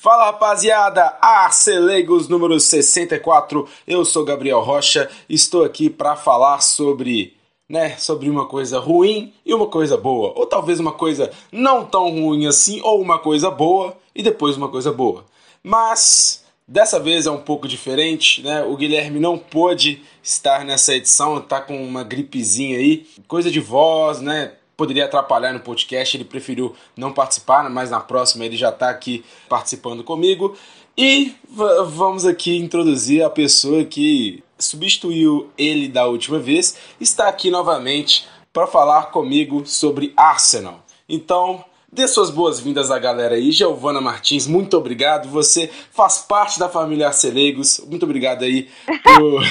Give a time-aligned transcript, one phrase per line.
[0.00, 3.68] Fala rapaziada, Arcelegos número 64.
[3.84, 7.36] Eu sou Gabriel Rocha, estou aqui para falar sobre,
[7.68, 12.10] né, sobre uma coisa ruim e uma coisa boa, ou talvez uma coisa não tão
[12.10, 15.24] ruim assim, ou uma coisa boa e depois uma coisa boa.
[15.64, 18.62] Mas dessa vez é um pouco diferente, né?
[18.62, 24.20] O Guilherme não pôde estar nessa edição, tá com uma gripezinha aí, coisa de voz,
[24.20, 24.52] né?
[24.78, 29.24] Poderia atrapalhar no podcast, ele preferiu não participar, mas na próxima ele já está aqui
[29.48, 30.56] participando comigo.
[30.96, 38.26] E vamos aqui introduzir a pessoa que substituiu ele da última vez, está aqui novamente
[38.52, 40.84] para falar comigo sobre Arsenal.
[41.08, 43.50] Então, dê suas boas-vindas à galera aí.
[43.50, 45.28] Giovana Martins, muito obrigado.
[45.28, 47.80] Você faz parte da família Arcelegos.
[47.86, 48.68] Muito obrigado aí
[49.02, 49.42] por,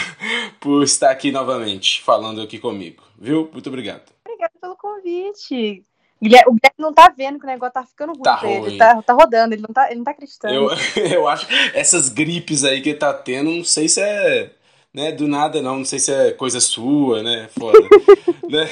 [0.60, 3.04] por estar aqui novamente, falando aqui comigo.
[3.18, 3.50] Viu?
[3.54, 4.17] Muito obrigado
[4.58, 5.84] pelo convite.
[6.20, 8.66] O Guilherme não tá vendo que o negócio tá ficando ruim tá pra ruim.
[8.66, 8.78] ele.
[8.78, 10.54] Tá, tá rodando, ele não tá, ele não tá acreditando.
[10.54, 10.70] Eu,
[11.06, 14.52] eu acho essas gripes aí que ele tá tendo, não sei se é
[14.98, 15.78] né, do nada, não.
[15.78, 17.50] Não sei se é coisa sua, né?
[17.58, 17.78] Foda.
[18.50, 18.68] né?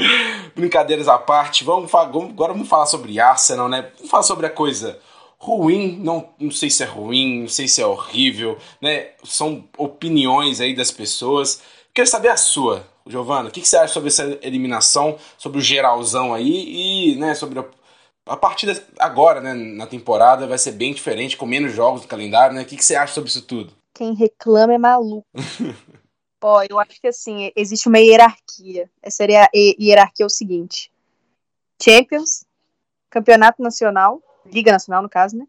[0.56, 3.90] Brincadeiras à parte, vamos, vamos, agora vamos falar sobre Arsenal, né?
[3.96, 4.98] Vamos falar sobre a coisa
[5.38, 9.10] ruim, não, não sei se é ruim, não sei se é horrível, né?
[9.22, 11.62] São opiniões aí das pessoas.
[11.92, 12.86] Quero saber a sua.
[13.08, 17.34] Giovana, o que, que, você acha sobre essa eliminação, sobre o geralzão aí e né,
[17.34, 17.64] sobre a,
[18.26, 22.54] a partida agora, né, na temporada, vai ser bem diferente, com menos jogos no calendário,
[22.54, 22.62] né?
[22.62, 23.72] O que, que você acha sobre isso tudo?
[23.94, 25.26] Quem reclama é maluco.
[26.40, 28.88] Ó, eu acho que assim, existe uma hierarquia.
[29.02, 30.92] Essa hierarquia é o seguinte:
[31.82, 32.44] Champions,
[33.10, 35.46] Campeonato Nacional, Liga Nacional, no caso, né?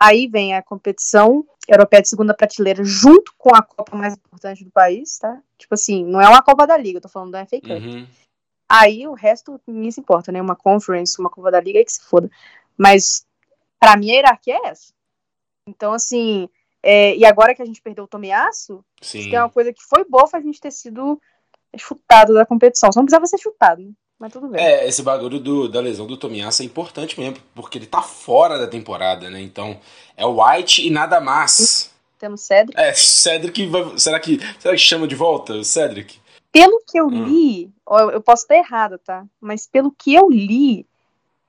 [0.00, 4.70] Aí vem a competição europeia de segunda prateleira junto com a Copa mais importante do
[4.70, 5.40] país, tá?
[5.58, 7.70] Tipo assim, não é uma Copa da Liga, eu tô falando da FA Cup.
[7.70, 8.06] Uhum.
[8.68, 10.40] Aí o resto ninguém se importa, né?
[10.40, 12.30] Uma Conference, uma Copa da Liga, aí que se foda.
[12.76, 13.26] Mas
[13.78, 14.92] pra mim a hierarquia é essa.
[15.66, 16.48] Então, assim,
[16.82, 20.26] é, e agora que a gente perdeu o Tomiaço, tem uma coisa que foi boa
[20.26, 21.20] foi a gente ter sido
[21.76, 22.90] chutado da competição.
[22.90, 23.92] Só não precisava ser chutado, né?
[24.18, 24.60] Mas tudo bem.
[24.60, 28.58] É, esse bagulho do, da lesão do Tomiasso é importante mesmo, porque ele tá fora
[28.58, 29.40] da temporada, né?
[29.40, 29.78] Então,
[30.16, 31.92] é o White e nada mais.
[32.18, 32.80] Temos Cedric.
[32.80, 36.18] É, Cedric vai, será que será que chama de volta o Cedric?
[36.50, 37.24] Pelo que eu hum.
[37.24, 37.70] li,
[38.12, 39.24] eu posso estar errado, tá?
[39.40, 40.84] Mas pelo que eu li,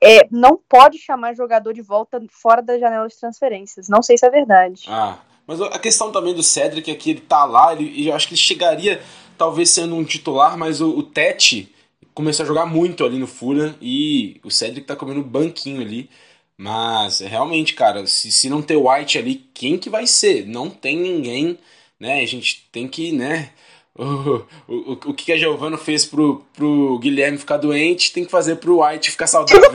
[0.00, 3.88] é, não pode chamar jogador de volta fora da janela de transferências.
[3.88, 4.84] Não sei se é verdade.
[4.86, 8.28] Ah, mas a questão também do Cedric é que ele tá lá, ele, eu acho
[8.28, 9.02] que ele chegaria
[9.36, 11.74] talvez sendo um titular, mas o, o Tete
[12.20, 16.08] começou a jogar muito ali no Fulham e o Cedric tá comendo banquinho ali.
[16.56, 20.46] Mas realmente, cara, se, se não ter White ali, quem que vai ser?
[20.46, 21.58] Não tem ninguém,
[21.98, 22.20] né?
[22.20, 23.50] A gente tem que, né?
[23.92, 28.56] O, o, o que a Giovanna fez pro, pro Guilherme ficar doente, tem que fazer
[28.56, 29.60] pro White ficar saudável.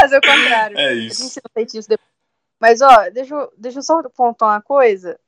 [0.00, 0.76] fazer o contrário.
[0.76, 1.38] É isso.
[1.54, 2.10] A gente não depois.
[2.58, 5.20] Mas, ó, deixa eu, deixa eu só pontuar uma coisa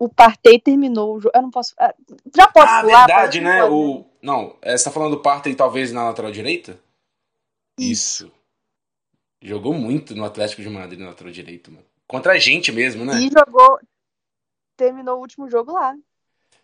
[0.00, 1.36] o Partey terminou o jogo.
[1.36, 1.74] Eu não posso.
[1.78, 1.94] Ah,
[2.34, 3.06] já posso ah, falar?
[3.06, 3.62] verdade, né?
[3.64, 4.06] O...
[4.22, 6.80] Não, é, você tá falando do Partey talvez na lateral direita?
[7.78, 8.24] Isso.
[8.24, 8.32] Isso.
[9.42, 11.84] Jogou muito no Atlético de Madrid na lateral direita, mano.
[12.06, 13.20] Contra a gente mesmo, né?
[13.20, 13.78] E jogou.
[14.76, 15.94] Terminou o último jogo lá.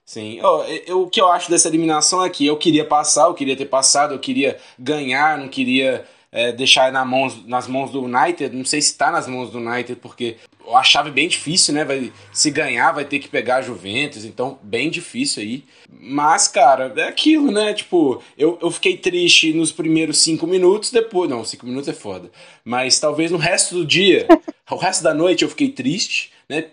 [0.04, 0.40] Sim.
[0.42, 3.56] Oh, eu, o que eu acho dessa eliminação é que eu queria passar, eu queria
[3.56, 8.54] ter passado, eu queria ganhar, não queria é, deixar na mãos, nas mãos do United.
[8.54, 10.36] Não sei se está nas mãos do United, porque
[10.70, 11.82] a chave bem difícil, né?
[11.82, 15.64] Vai, se ganhar, vai ter que pegar a Juventus, então bem difícil aí.
[15.88, 17.72] Mas, cara, é aquilo, né?
[17.72, 21.30] Tipo, eu, eu fiquei triste nos primeiros cinco minutos, depois.
[21.30, 22.30] Não, cinco minutos é foda.
[22.62, 24.28] Mas talvez no resto do dia,
[24.70, 26.66] o resto da noite eu fiquei triste, né?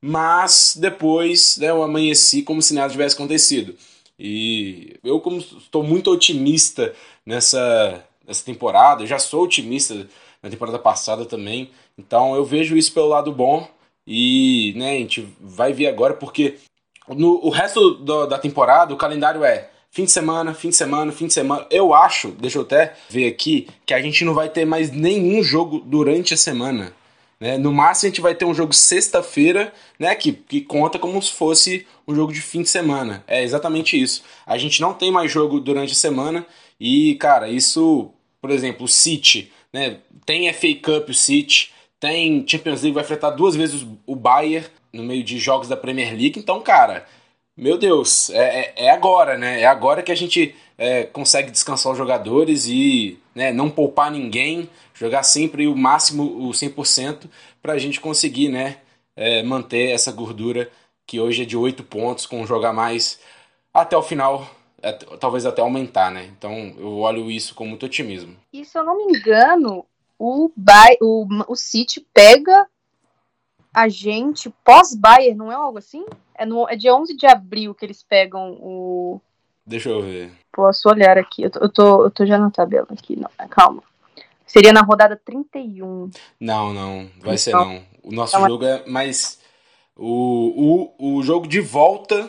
[0.00, 3.74] Mas depois né, eu amanheci como se nada tivesse acontecido.
[4.18, 6.94] E eu, como estou muito otimista
[7.26, 10.06] nessa, nessa temporada, eu já sou otimista
[10.40, 11.70] na temporada passada também.
[11.98, 13.68] Então eu vejo isso pelo lado bom
[14.06, 16.54] e né, a gente vai ver agora porque
[17.08, 21.10] no o resto do, da temporada o calendário é fim de semana, fim de semana,
[21.10, 21.66] fim de semana.
[21.70, 25.42] Eu acho, deixa eu até ver aqui, que a gente não vai ter mais nenhum
[25.42, 26.92] jogo durante a semana.
[27.40, 27.58] Né?
[27.58, 30.14] No máximo a gente vai ter um jogo sexta-feira, né?
[30.14, 33.24] Que, que conta como se fosse um jogo de fim de semana.
[33.26, 34.22] É exatamente isso.
[34.46, 36.46] A gente não tem mais jogo durante a semana
[36.78, 38.10] e, cara, isso,
[38.40, 39.98] por exemplo, o City né?
[40.26, 45.02] Tem FA Cup o City, tem Champions League, vai enfrentar duas vezes o Bayern no
[45.02, 46.38] meio de jogos da Premier League.
[46.38, 47.06] Então, cara,
[47.56, 49.60] meu Deus, é, é, é agora, né?
[49.60, 54.68] É agora que a gente é, consegue descansar os jogadores e né, não poupar ninguém,
[54.94, 57.26] jogar sempre o máximo, o 100%,
[57.62, 58.78] para a gente conseguir né,
[59.14, 60.70] é, manter essa gordura
[61.06, 63.18] que hoje é de 8 pontos, com jogar mais
[63.72, 64.48] até o final
[65.18, 66.30] talvez até aumentar, né?
[66.36, 68.36] Então eu olho isso com muito otimismo.
[68.52, 69.84] E se eu não me engano,
[70.18, 72.66] o, Bay, o, o City pega
[73.72, 76.04] a gente pós-Bayern, não é algo assim?
[76.34, 79.20] É, no, é dia 11 de abril que eles pegam o.
[79.64, 80.32] Deixa eu ver.
[80.52, 81.42] Posso olhar aqui.
[81.42, 83.16] Eu tô, eu tô, eu tô já na tabela aqui.
[83.16, 83.82] Não, calma.
[84.46, 86.10] Seria na rodada 31.
[86.40, 87.08] Não, não.
[87.20, 87.82] Vai então, ser não.
[88.02, 89.38] O nosso então, jogo é mais.
[89.96, 92.28] O, o, o jogo de volta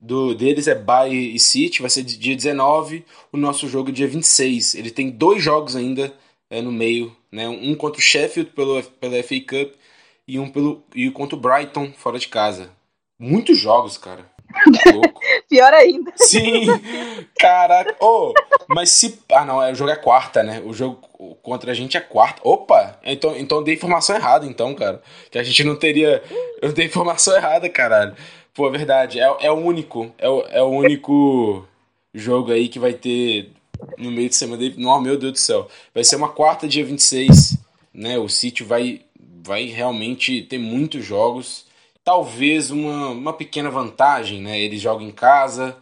[0.00, 3.04] do deles é Bayern e City, vai ser dia 19.
[3.32, 4.74] O nosso jogo é dia 26.
[4.74, 6.12] Ele tem dois jogos ainda
[6.50, 7.14] é, no meio.
[7.30, 7.48] Né?
[7.48, 9.74] Um contra o Sheffield pelo, pela FA Cup
[10.26, 12.70] e um pelo, e contra o Brighton fora de casa.
[13.18, 14.30] Muitos jogos, cara.
[14.94, 15.20] Louco.
[15.48, 16.12] Pior ainda.
[16.16, 16.66] Sim,
[17.38, 17.96] caraca.
[18.00, 18.32] Oh,
[18.68, 19.18] mas se.
[19.30, 20.62] Ah, não, o jogo é quarta, né?
[20.64, 20.96] O jogo
[21.42, 22.40] contra a gente é quarta.
[22.44, 22.98] Opa!
[23.04, 25.02] Então, então dei informação errada, então, cara.
[25.30, 26.22] Que a gente não teria.
[26.62, 28.16] Eu dei informação errada, caralho.
[28.58, 29.20] Pô, é verdade.
[29.20, 30.12] É, é o único.
[30.18, 31.64] É o, é o único
[32.12, 33.52] jogo aí que vai ter
[33.96, 34.60] no meio de semana.
[34.76, 35.68] Não, meu Deus do céu.
[35.94, 37.56] Vai ser uma quarta, dia 26.
[37.94, 38.18] Né?
[38.18, 39.02] O City vai,
[39.44, 41.68] vai realmente ter muitos jogos
[42.02, 44.58] talvez uma, uma pequena vantagem, né?
[44.58, 45.76] Eles jogam em casa,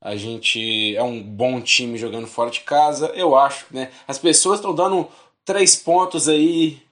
[0.00, 3.90] a gente é um bom time jogando fora de casa, eu acho, né?
[4.08, 5.08] As pessoas estão dando
[5.44, 6.82] três pontos aí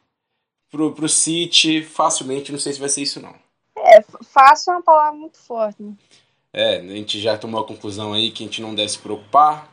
[0.71, 3.35] pro, pro City facilmente, não sei se vai ser isso não.
[4.03, 5.83] Fácil é uma palavra muito forte.
[5.83, 5.95] Né?
[6.53, 9.69] É, a gente já tomou a conclusão aí que a gente não deve se preocupar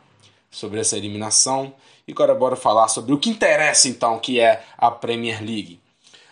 [0.51, 1.74] sobre essa eliminação.
[2.07, 5.79] E agora bora falar sobre o que interessa então, que é a Premier League.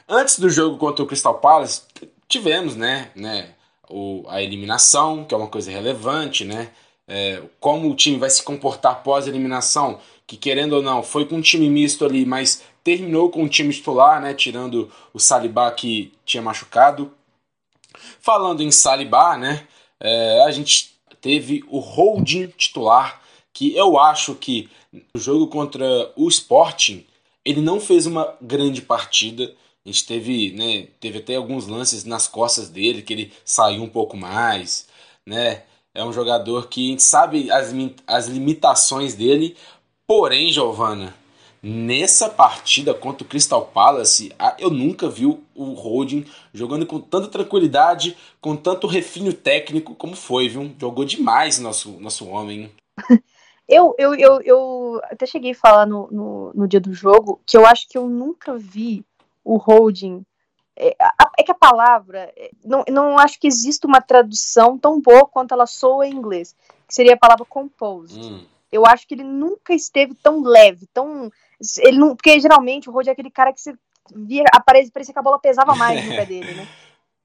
[0.07, 1.81] Antes do jogo contra o Crystal Palace,
[2.27, 3.56] tivemos, né, né
[3.89, 6.69] o, a eliminação, que é uma coisa relevante, né?
[7.07, 11.25] É, como o time vai se comportar após a eliminação, que querendo ou não, foi
[11.25, 14.33] com um time misto ali, mas terminou com o time titular, né?
[14.33, 17.12] Tirando o Salibá que tinha machucado.
[18.19, 19.68] Falando em Salibá, né?
[20.00, 23.21] É, a gente teve o holding titular,
[23.53, 27.06] que eu acho que no jogo contra o Sporting,
[27.44, 29.53] ele não fez uma grande partida
[29.86, 33.89] a gente teve, né, teve até alguns lances nas costas dele que ele saiu um
[33.89, 34.88] pouco mais,
[35.24, 35.62] né?
[35.94, 37.71] É um jogador que a gente sabe as,
[38.07, 39.56] as limitações dele,
[40.07, 41.15] porém, Giovana,
[41.68, 46.24] nessa partida contra o Crystal Palace, eu nunca vi o Holding
[46.54, 50.72] jogando com tanta tranquilidade, com tanto refino técnico como foi, viu?
[50.80, 52.72] Jogou demais nosso, nosso homem.
[53.68, 57.58] Eu, eu, eu, eu até cheguei a falar no, no, no dia do jogo que
[57.58, 59.04] eu acho que eu nunca vi
[59.44, 60.24] o holding.
[60.76, 60.96] É,
[61.36, 65.56] é, que a palavra, é, não, não acho que exista uma tradução tão boa quanto
[65.56, 66.56] ela soa em inglês,
[66.88, 68.24] que seria a palavra composed.
[68.24, 68.46] Hum.
[68.72, 71.32] Eu acho que ele nunca esteve tão leve, tão.
[71.80, 73.74] Ele não, porque geralmente o holding é aquele cara que você
[74.13, 76.68] via, aparece, parecia que a bola pesava mais no pé dele, né?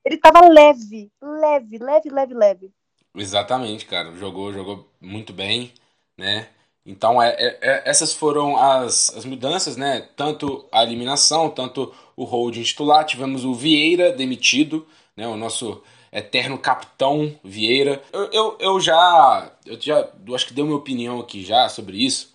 [0.04, 2.70] Ele tava leve, leve, leve, leve, leve.
[3.14, 4.12] Exatamente, cara.
[4.16, 5.72] Jogou, jogou muito bem,
[6.16, 6.48] né?
[6.86, 10.08] Então, é, é, é, essas foram as, as mudanças, né?
[10.16, 13.04] Tanto a eliminação, tanto o holding titular.
[13.04, 14.86] Tivemos o Vieira demitido,
[15.16, 15.26] né?
[15.28, 15.82] O nosso
[16.12, 18.02] eterno capitão Vieira.
[18.12, 22.04] Eu, eu, eu já, eu já eu acho que dei minha opinião aqui já sobre
[22.04, 22.29] isso.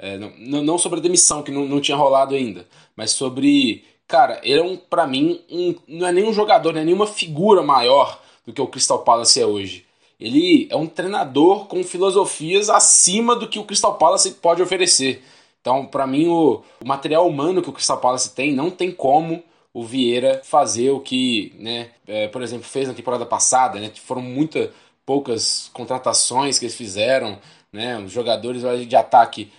[0.00, 2.66] É, não, não sobre a demissão, que não, não tinha rolado ainda,
[2.96, 3.84] mas sobre.
[4.08, 7.62] Cara, ele é um, pra mim, um, não é nenhum jogador, não é nenhuma figura
[7.62, 9.84] maior do que o Crystal Palace é hoje
[10.20, 15.22] ele é um treinador com filosofias acima do que o Crystal Palace pode oferecer.
[15.60, 19.42] Então, para mim, o, o, material humano que o Crystal Palace tem, não tem como
[19.72, 23.80] o Vieira fazer o que, né, é, por exemplo, fez na temporada passada.
[23.80, 24.70] Né, foram muitas
[25.06, 27.38] poucas contratações que eles fizeram,
[27.72, 29.50] né, os jogadores de ataque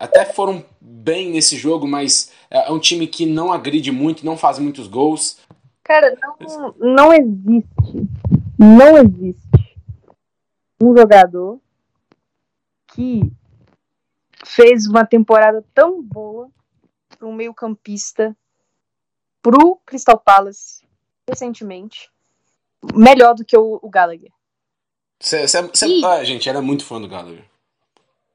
[0.00, 4.36] até foram bem nesse jogo, mas é, é um time que não agride muito, não
[4.36, 5.38] faz muitos gols.
[5.84, 8.08] Cara, não, não existe.
[8.58, 9.50] Não existe
[10.82, 11.60] um jogador
[12.88, 13.30] que
[14.44, 16.50] fez uma temporada tão boa
[17.18, 18.34] para um meio-campista
[19.42, 20.82] pro Crystal Palace
[21.28, 22.10] recentemente,
[22.94, 24.32] melhor do que o, o Gallagher.
[25.20, 26.04] Cê, cê, cê, e...
[26.04, 27.49] ah, gente, era muito fã do Gallagher.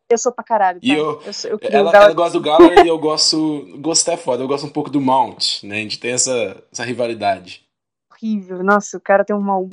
[0.10, 0.80] Eu sou pra caralho.
[0.80, 0.88] Tá?
[0.88, 3.66] E eu, eu, sou, eu ela, ela, gosta do Gallagher e eu gosto.
[3.80, 5.78] Gosto é foda, eu gosto um pouco do Mount, né?
[5.78, 7.66] A gente tem essa, essa rivalidade.
[8.12, 9.68] Horrível, nossa, o cara tem um mau.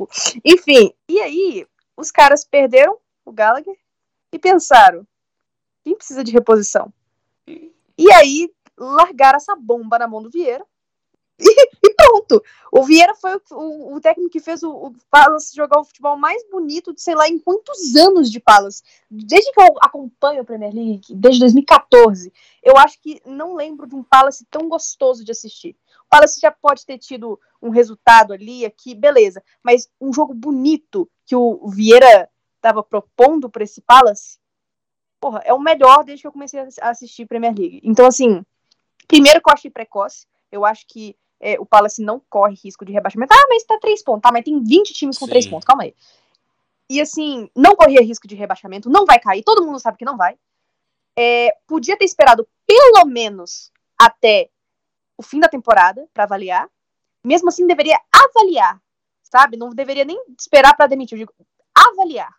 [0.44, 3.76] Enfim, e aí, os caras perderam o Gallagher
[4.32, 5.06] e pensaram:
[5.84, 6.92] quem precisa de reposição?
[7.46, 10.64] E aí largaram essa bomba na mão do Vieira.
[11.38, 11.81] E,
[12.12, 12.42] pronto.
[12.70, 16.16] O Vieira foi o, o, o técnico que fez o, o, Palace jogar o futebol
[16.16, 18.82] mais bonito de sei lá em quantos anos de Palace.
[19.10, 23.94] Desde que eu acompanho a Premier League, desde 2014, eu acho que não lembro de
[23.94, 25.76] um Palace tão gostoso de assistir.
[26.06, 29.42] O Palace já pode ter tido um resultado ali, aqui, beleza.
[29.62, 34.38] Mas um jogo bonito, que o Vieira estava propondo para esse Palace,
[35.20, 37.80] porra, é o melhor desde que eu comecei a assistir Premier League.
[37.84, 38.44] Então, assim,
[39.12, 40.26] Primeiro que eu achei precoce.
[40.50, 43.34] Eu acho que é, o Palace não corre risco de rebaixamento.
[43.34, 44.22] Ah, mas tá três pontos.
[44.22, 45.30] Tá, mas tem 20 times com Sim.
[45.30, 45.66] três pontos.
[45.66, 45.94] Calma aí.
[46.88, 50.16] E assim, não corria risco de rebaixamento, não vai cair, todo mundo sabe que não
[50.16, 50.38] vai.
[51.18, 54.50] É, podia ter esperado pelo menos até
[55.16, 56.68] o fim da temporada para avaliar.
[57.24, 58.80] Mesmo assim, deveria avaliar,
[59.22, 59.56] sabe?
[59.56, 61.18] Não deveria nem esperar para demitir.
[61.18, 61.34] Eu digo,
[61.74, 62.34] avaliar.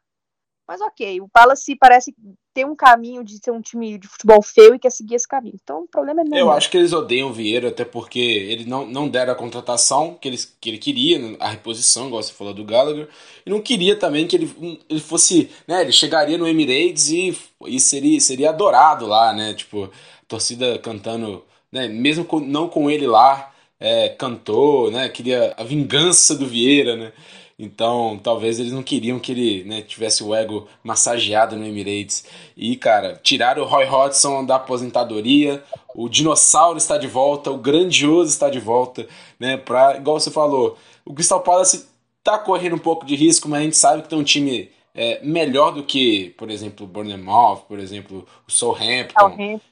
[0.68, 2.16] Mas ok, o Palace parece
[2.54, 5.56] ter um caminho de ser um time de futebol feio e quer seguir esse caminho.
[5.62, 6.40] Então o problema é meu.
[6.40, 10.16] Eu acho que eles odeiam o Vieira, até porque ele não, não deram a contratação
[10.20, 13.08] que, eles, que ele queria, a reposição, igual você falou do Gallagher,
[13.46, 15.50] e não queria também que ele, ele fosse.
[15.68, 19.54] Né, ele chegaria no Emirates e, e seria, seria adorado lá, né?
[19.54, 19.90] Tipo,
[20.28, 25.10] torcida cantando, né, mesmo com, não com ele lá, é, cantou, né?
[25.10, 27.12] Queria a vingança do Vieira, né?
[27.58, 32.26] Então, talvez eles não queriam que ele né, tivesse o ego massageado no Emirates.
[32.58, 35.64] E, cara, tiraram o Roy Hodgson da aposentadoria,
[35.96, 39.08] o dinossauro está de volta, o grandioso está de volta,
[39.40, 39.58] né?
[39.58, 41.88] Pra, igual você falou, o Crystal Palace
[42.24, 45.20] tá correndo um pouco de risco, mas a gente sabe que tem um time é,
[45.24, 49.14] melhor do que, por exemplo, o Bournemouth, por exemplo, o Southampton.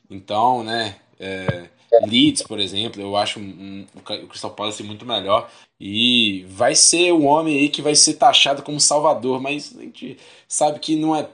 [0.10, 0.96] Então, né?
[1.20, 1.70] É,
[2.06, 5.50] Leeds, por exemplo, eu acho um, um, o Crystal Palace muito melhor.
[5.80, 10.18] E vai ser o homem aí que vai ser taxado como salvador, mas a gente
[10.48, 11.28] sabe que não é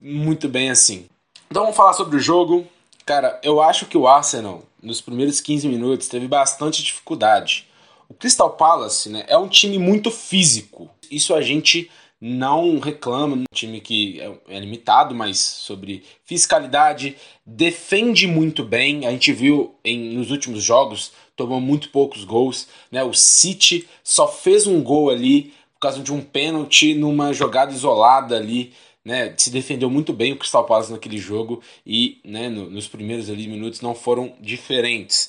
[0.00, 1.06] muito bem assim.
[1.50, 2.66] Então vamos falar sobre o jogo.
[3.04, 7.68] Cara, eu acho que o Arsenal, nos primeiros 15 minutos, teve bastante dificuldade.
[8.08, 10.88] O Crystal Palace né, é um time muito físico.
[11.10, 11.90] Isso a gente
[12.24, 19.04] não reclama, um time que é, é limitado, mas sobre fiscalidade, defende muito bem.
[19.04, 22.68] A gente viu em, nos últimos jogos, tomou muito poucos gols.
[22.92, 23.02] Né?
[23.02, 28.36] O City só fez um gol ali por causa de um pênalti numa jogada isolada
[28.36, 28.72] ali.
[29.04, 33.28] Né, se defendeu muito bem o Crystal Palace naquele jogo e né, no, nos primeiros
[33.28, 35.28] ali minutos não foram diferentes.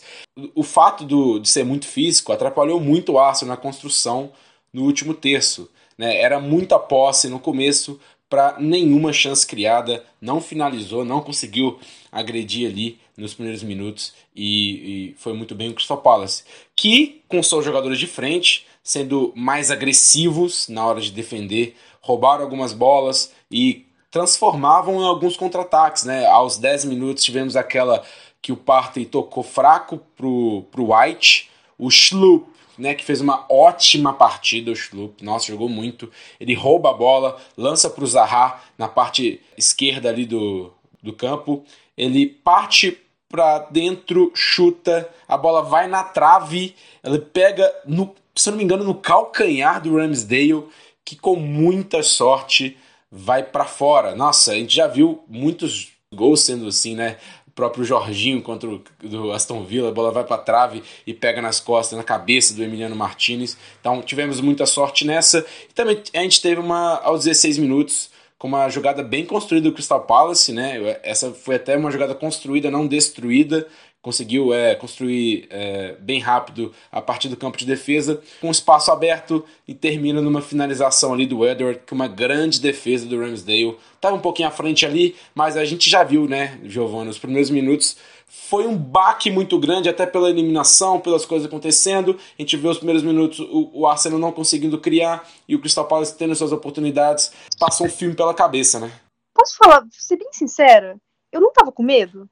[0.54, 4.32] O, fato do, de ser muito físico atrapalhou muito o Arsenal na construção
[4.72, 5.68] no último terço.
[5.98, 6.18] Né?
[6.18, 11.80] Era muita posse no começo para nenhuma chance criada, não finalizou, não conseguiu
[12.12, 16.44] agredir ali nos primeiros minutos e, e, foi muito bem o Crystal Palace,
[16.76, 22.74] que com seus jogadores de frente, sendo mais agressivos na hora de defender, roubaram algumas
[22.74, 26.26] bolas e transformavam em alguns contra-ataques, né?
[26.26, 28.04] Aos 10 minutos tivemos aquela
[28.42, 34.14] que o Partey tocou fraco pro, pro White, o Schlupp né, que fez uma ótima
[34.14, 36.12] partida, o Schlupp, nossa, jogou muito.
[36.40, 41.64] Ele rouba a bola, lança para o Zaha na parte esquerda ali do, do campo.
[41.98, 43.00] Ele parte
[43.30, 48.84] para dentro, chuta, a bola vai na trave, ele pega, no, se não me engano,
[48.84, 50.66] no calcanhar do Ramsdale,
[51.04, 52.78] que com muita sorte
[53.12, 54.16] vai para fora.
[54.16, 57.18] Nossa, a gente já viu muitos gols sendo assim, né?
[57.56, 61.60] Próprio Jorginho contra o do Aston Villa, a bola vai para trave e pega nas
[61.60, 63.58] costas, na cabeça do Emiliano Martinez.
[63.80, 65.46] Então tivemos muita sorte nessa.
[65.70, 69.74] E também a gente teve uma aos 16 minutos com uma jogada bem construída do
[69.74, 71.00] Crystal Palace, né?
[71.04, 73.68] Essa foi até uma jogada construída, não destruída,
[74.04, 79.44] conseguiu é, construir é, bem rápido a partir do campo de defesa, com espaço aberto
[79.68, 83.78] e termina numa finalização ali do Edward, com uma grande defesa do Ramsdale.
[83.96, 87.50] Estava um pouquinho à frente ali, mas a gente já viu, né, Giovanni, nos primeiros
[87.50, 87.98] minutos
[88.36, 92.18] foi um baque muito grande, até pela eliminação, pelas coisas acontecendo.
[92.38, 95.86] A gente viu os primeiros minutos o, o Arsenal não conseguindo criar e o Crystal
[95.86, 97.32] Palace tendo suas oportunidades.
[97.60, 98.92] Passou um filme pela cabeça, né?
[99.36, 100.98] Posso falar, ser bem sincera?
[101.32, 102.28] Eu não tava com medo.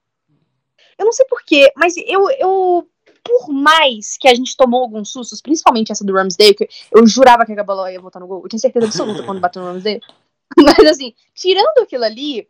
[1.01, 2.88] Eu não sei porquê, mas eu, eu.
[3.24, 7.46] Por mais que a gente tomou alguns sustos, principalmente essa do Ramsdale, que eu jurava
[7.46, 8.41] que a bola ia voltar no gol.
[8.43, 10.01] Eu tinha certeza absoluta quando bateu no Ramsdale.
[10.58, 12.48] Mas assim, tirando aquilo ali,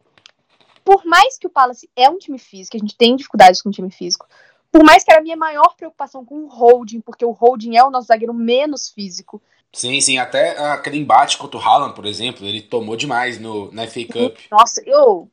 [0.84, 3.72] por mais que o Palace é um time físico, a gente tem dificuldades com o
[3.72, 4.27] time físico,
[4.72, 7.84] por mais que era a minha maior preocupação com o holding, porque o holding é
[7.84, 9.41] o nosso zagueiro menos físico.
[9.74, 13.88] Sim, sim, até aquele embate contra o Haaland, por exemplo, ele tomou demais no, na
[13.88, 14.38] FA Cup.
[14.50, 15.29] Nossa, eu,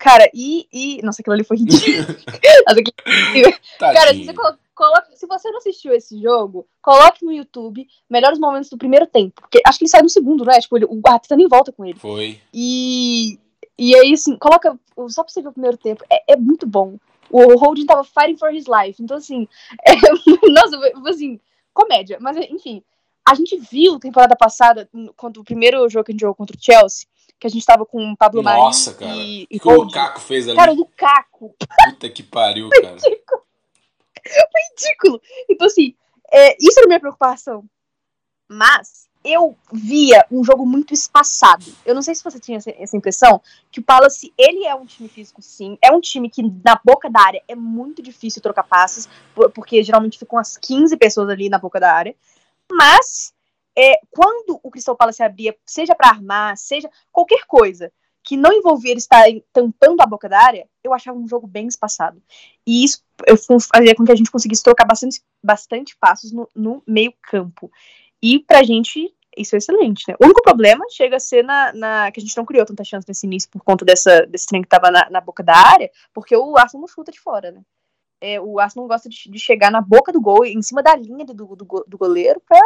[0.00, 1.02] Cara, e, e.
[1.02, 2.16] Nossa, aquilo ali foi ridículo.
[3.78, 8.70] Cara, se você, coloca, se você não assistiu esse jogo, coloque no YouTube melhores momentos
[8.70, 9.42] do primeiro tempo.
[9.42, 10.58] Porque acho que ele sai no segundo, né?
[10.58, 11.98] Tipo, ele, o Arteta nem volta com ele.
[11.98, 12.40] Foi.
[12.52, 13.38] E.
[13.78, 14.74] E aí, assim, coloca.
[15.08, 16.02] Só pra você ver o primeiro tempo.
[16.10, 16.96] É, é muito bom.
[17.30, 19.02] O Holding tava fighting for his life.
[19.02, 19.46] Então, assim.
[19.86, 20.78] É, nossa,
[21.10, 21.38] assim,
[21.74, 22.16] comédia.
[22.22, 22.82] Mas, enfim.
[23.28, 26.60] A gente viu temporada passada, quando o primeiro jogo que a gente jogou contra o
[26.60, 27.06] Chelsea,
[27.40, 29.16] que a gente tava com o Pablo Marinho Nossa, cara.
[29.16, 30.56] E, e o Lukaku fez ali.
[30.56, 31.56] Cara, o Lukaku.
[31.86, 32.94] Puta que pariu, cara.
[32.94, 33.42] Ridículo.
[34.22, 35.22] Foi ridículo.
[35.48, 35.94] Então, assim,
[36.30, 37.64] é, isso era minha preocupação.
[38.46, 41.64] Mas, eu via um jogo muito espaçado.
[41.84, 45.08] Eu não sei se você tinha essa impressão, que o Palace, ele é um time
[45.08, 45.78] físico, sim.
[45.82, 49.08] É um time que, na boca da área, é muito difícil trocar passes,
[49.54, 52.14] porque geralmente ficam as 15 pessoas ali na boca da área.
[52.70, 53.32] Mas,
[53.76, 58.90] é, quando o Crystal Palace abria, seja para armar, seja qualquer coisa, que não envolvia
[58.90, 62.22] ele estar tampando a boca da área, eu achava um jogo bem espaçado.
[62.66, 63.02] E isso
[63.74, 67.70] fazia com que a gente conseguisse trocar bastante, bastante passos no, no meio campo.
[68.22, 70.14] E pra gente, isso é excelente, né?
[70.20, 73.08] O único problema chega a ser na, na, que a gente não criou tanta chance
[73.08, 76.36] nesse início por conta dessa, desse trem que tava na, na boca da área, porque
[76.36, 77.62] o Arsenal não chuta de fora, né?
[78.20, 81.24] É, o Arsenal gosta de, de, chegar na boca do gol, em cima da linha
[81.24, 82.60] do, do, do goleiro, pra,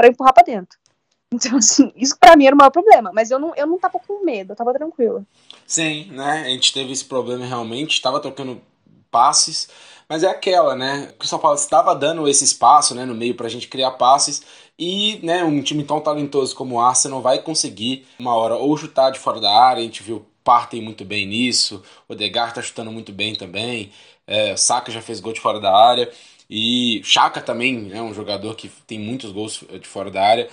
[0.00, 0.78] pra empurrar pra dentro.
[1.32, 3.12] Então, assim, isso para mim era o maior problema.
[3.12, 5.22] Mas eu não, eu não tava com medo, eu tava tranquila.
[5.66, 6.44] Sim, né?
[6.46, 8.60] A gente teve esse problema realmente, estava tocando
[9.10, 9.68] passes,
[10.08, 11.10] mas é aquela, né?
[11.12, 14.42] O Crystal Palace estava dando esse espaço, né, no meio pra gente criar passes
[14.78, 19.10] e, né, um time tão talentoso como o Arsenal vai conseguir uma hora ou chutar
[19.10, 22.90] de fora da área, a gente viu partem muito bem nisso, o Degar tá chutando
[22.90, 23.90] muito bem também,
[24.26, 26.10] é, Saka já fez gol de fora da área
[26.50, 30.48] e Chaka também é um jogador que tem muitos gols de fora da área.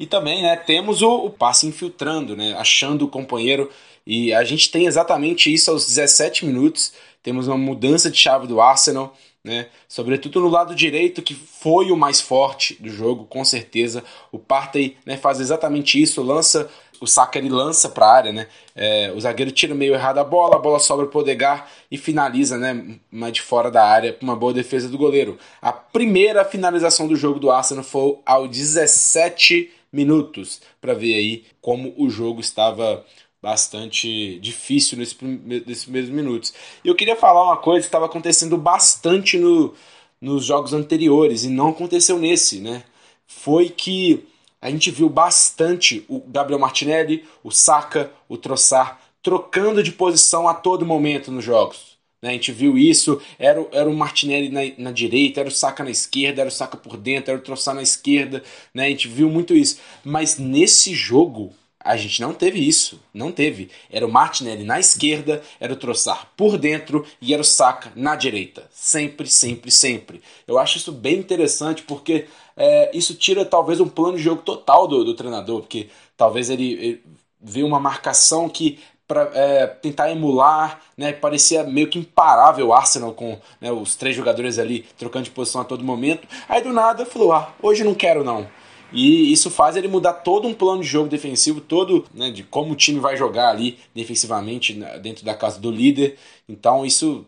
[0.00, 3.70] E também, né, temos o, o passe infiltrando, né, achando o companheiro.
[4.06, 6.94] E a gente tem exatamente isso aos 17 minutos.
[7.22, 9.66] Temos uma mudança de chave do Arsenal, né?
[9.86, 14.02] Sobretudo no lado direito, que foi o mais forte do jogo, com certeza.
[14.32, 16.68] O Partey né, faz exatamente isso, lança
[17.02, 18.46] o Saka ele lança para a área, né?
[18.76, 21.98] É, o zagueiro tira meio errado a bola, a bola sobra para o Odegar e
[21.98, 22.96] finaliza, né?
[23.10, 25.36] Mas de fora da área, uma boa defesa do goleiro.
[25.60, 31.92] A primeira finalização do jogo do Arsenal foi ao 17 minutos, para ver aí como
[31.98, 33.04] o jogo estava
[33.42, 36.54] bastante difícil nesse, nesses primeiros minutos.
[36.84, 39.74] E eu queria falar uma coisa que estava acontecendo bastante no,
[40.20, 42.84] nos jogos anteriores e não aconteceu nesse, né?
[43.26, 44.24] Foi que
[44.62, 50.54] a gente viu bastante o Gabriel Martinelli, o Saka, o Trossard trocando de posição a
[50.54, 51.98] todo momento nos jogos.
[52.22, 52.30] Né?
[52.30, 55.90] A gente viu isso, era, era o Martinelli na, na direita, era o Saka na
[55.90, 58.42] esquerda, era o Saka por dentro, era o Trossard na esquerda,
[58.72, 58.86] né?
[58.86, 59.78] a gente viu muito isso.
[60.04, 61.52] Mas nesse jogo,
[61.84, 63.70] a gente não teve isso, não teve.
[63.90, 68.14] Era o Martinelli na esquerda, era o Troçar por dentro e era o Saka na
[68.14, 68.68] direita.
[68.70, 70.22] Sempre, sempre, sempre.
[70.46, 74.86] Eu acho isso bem interessante porque é, isso tira talvez um plano de jogo total
[74.86, 77.02] do, do treinador, porque talvez ele, ele
[77.40, 83.12] vê uma marcação que para é, tentar emular, né, parecia meio que imparável o Arsenal
[83.12, 86.26] com né, os três jogadores ali trocando de posição a todo momento.
[86.48, 88.46] Aí do nada falou: ah, hoje não quero não.
[88.92, 92.72] E isso faz ele mudar todo um plano de jogo defensivo, todo né, de como
[92.72, 96.18] o time vai jogar ali defensivamente né, dentro da casa do líder.
[96.48, 97.24] Então isso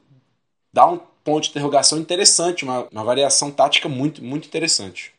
[0.72, 5.12] dá um ponto de interrogação interessante, uma, uma variação tática muito, muito interessante.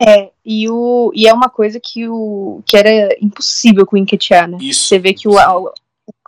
[0.00, 4.48] É, e, o, e é uma coisa que, o, que era impossível com o Enquetear,
[4.48, 4.58] né?
[4.60, 4.88] Isso.
[4.88, 5.72] Você vê que o, o,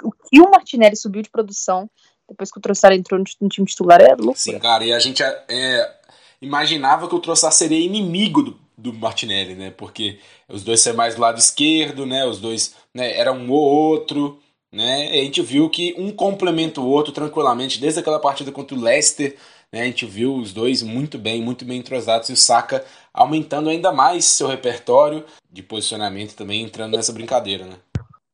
[0.05, 1.91] o que o Martinelli subiu de produção
[2.29, 4.37] depois que o Trossard entrou no, no time titular é loucura.
[4.37, 5.99] Sim, cara, e a gente é, é
[6.41, 9.71] imaginava que o Trossard seria inimigo do, do Martinelli, né?
[9.73, 12.25] Porque os dois são mais do lado esquerdo, né?
[12.25, 14.39] Os dois né, eram um ou outro,
[14.73, 15.17] né?
[15.17, 18.81] E a gente viu que um complementa o outro tranquilamente, desde aquela partida contra o
[18.81, 19.37] Leicester,
[19.73, 19.83] né?
[19.83, 23.93] A gente viu os dois muito bem, muito bem entrosados e o Saka aumentando ainda
[23.93, 27.77] mais seu repertório de posicionamento também entrando nessa brincadeira, né?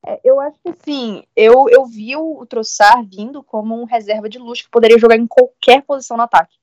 [0.07, 4.39] É, eu acho que assim, eu, eu vi o Troçar vindo como um reserva de
[4.39, 6.55] luxo que poderia jogar em qualquer posição no ataque.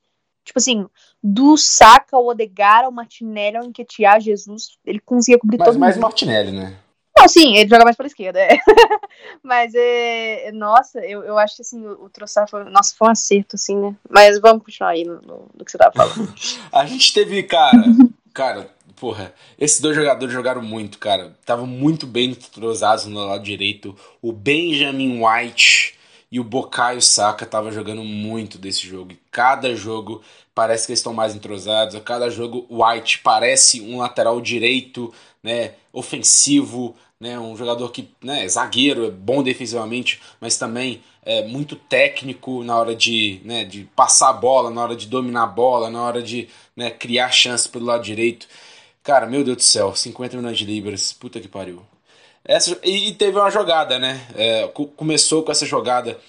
[0.43, 0.87] Tipo assim,
[1.21, 5.95] do Saka ao Odegar, ao Martinelli, ao Enquetear, Jesus, ele conseguia cobrir Mas todo mais
[5.95, 6.03] mundo.
[6.03, 6.77] mais Martinelli, né?
[7.17, 8.57] Não, sim, ele joga mais pela esquerda, é.
[9.43, 13.11] Mas, é, nossa, eu, eu acho que, assim, o, o Troçar foi, nossa, foi um
[13.11, 13.95] acerto, assim, né?
[14.09, 16.33] Mas vamos continuar aí no, no, no que você tava falando.
[16.71, 17.83] a gente teve, cara,
[18.33, 21.35] cara, porra, esses dois jogadores jogaram muito, cara.
[21.39, 23.95] Estavam muito bem entrosados no lado direito.
[24.21, 25.99] O Benjamin White
[26.31, 29.11] e o Bocaio Saka tava jogando muito desse jogo.
[29.11, 30.21] E cada jogo
[30.55, 31.93] parece que eles estão mais entrosados.
[31.95, 35.13] A cada jogo White parece um lateral direito,
[35.43, 41.45] né, ofensivo, né, um jogador que, né, é zagueiro, é bom defensivamente, mas também é
[41.45, 45.47] muito técnico na hora de, né, de passar a bola, na hora de dominar a
[45.47, 48.47] bola, na hora de né, criar chances pelo lado direito.
[49.03, 51.90] Cara, meu Deus do céu, 50 milhões de libras, puta que pariu.
[52.43, 54.25] Essa, e, teve uma jogada, né?
[54.35, 56.19] É, começou com essa jogada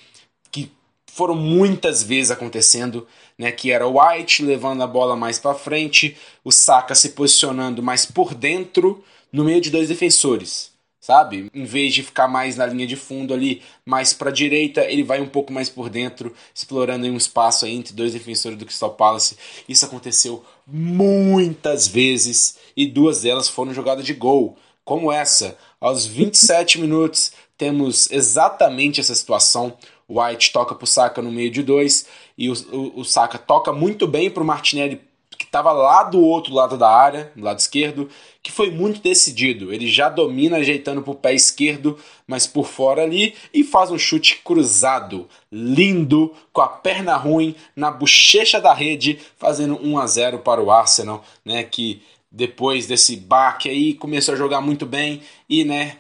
[0.51, 0.71] que
[1.07, 3.07] foram muitas vezes acontecendo,
[3.39, 3.51] né?
[3.51, 8.05] Que era o White levando a bola mais para frente, o Saka se posicionando mais
[8.05, 10.71] por dentro, no meio de dois defensores.
[11.01, 11.51] sabe?
[11.53, 15.21] Em vez de ficar mais na linha de fundo ali, mais para direita, ele vai
[15.21, 19.37] um pouco mais por dentro, explorando um espaço entre dois defensores do Crystal Palace.
[19.69, 25.59] Isso aconteceu muitas vezes e duas delas foram jogadas de gol, como essa.
[25.83, 29.77] Aos 27 minutos, temos exatamente essa situação.
[30.09, 32.07] White toca para o Saka no meio de dois
[32.39, 35.01] e o, o, o Saka toca muito bem para o Martinelli
[35.37, 38.09] que estava lá do outro lado da área, do lado esquerdo,
[38.41, 39.73] que foi muito decidido.
[39.73, 43.99] Ele já domina ajeitando para o pé esquerdo, mas por fora ali, e faz um
[43.99, 50.39] chute cruzado, lindo, com a perna ruim, na bochecha da rede, fazendo 1 a 0
[50.39, 52.01] para o Arsenal, né, que
[52.33, 55.99] depois desse baque aí começou a jogar muito bem e, né,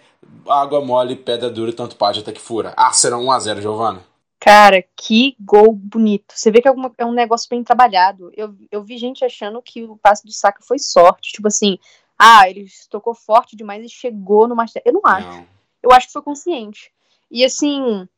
[0.48, 2.72] água mole, pedra dura, tanto pode até que fura.
[2.76, 4.02] Arsenal 1 a 0 Giovana.
[4.40, 6.34] Cara, que gol bonito.
[6.34, 8.32] Você vê que é, é, um negócio bem trabalhado.
[8.34, 11.32] Eu, eu vi gente achando que o passe do Saka foi sorte.
[11.32, 11.78] Tipo assim,
[12.18, 14.82] ah, ele tocou forte demais e chegou no martelo.
[14.84, 15.28] Eu não acho.
[15.28, 15.46] Não.
[15.82, 16.90] Eu acho que foi consciente.
[17.30, 18.08] E assim,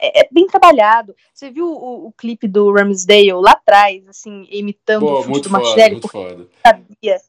[0.00, 1.14] é, é bem trabalhado.
[1.34, 5.50] Você viu o, o, clipe do Ramsdale lá atrás, assim, imitando Pô, o chute do
[5.50, 6.00] Martinelli?
[6.00, 6.48] Porque foda.
[6.66, 7.20] sabia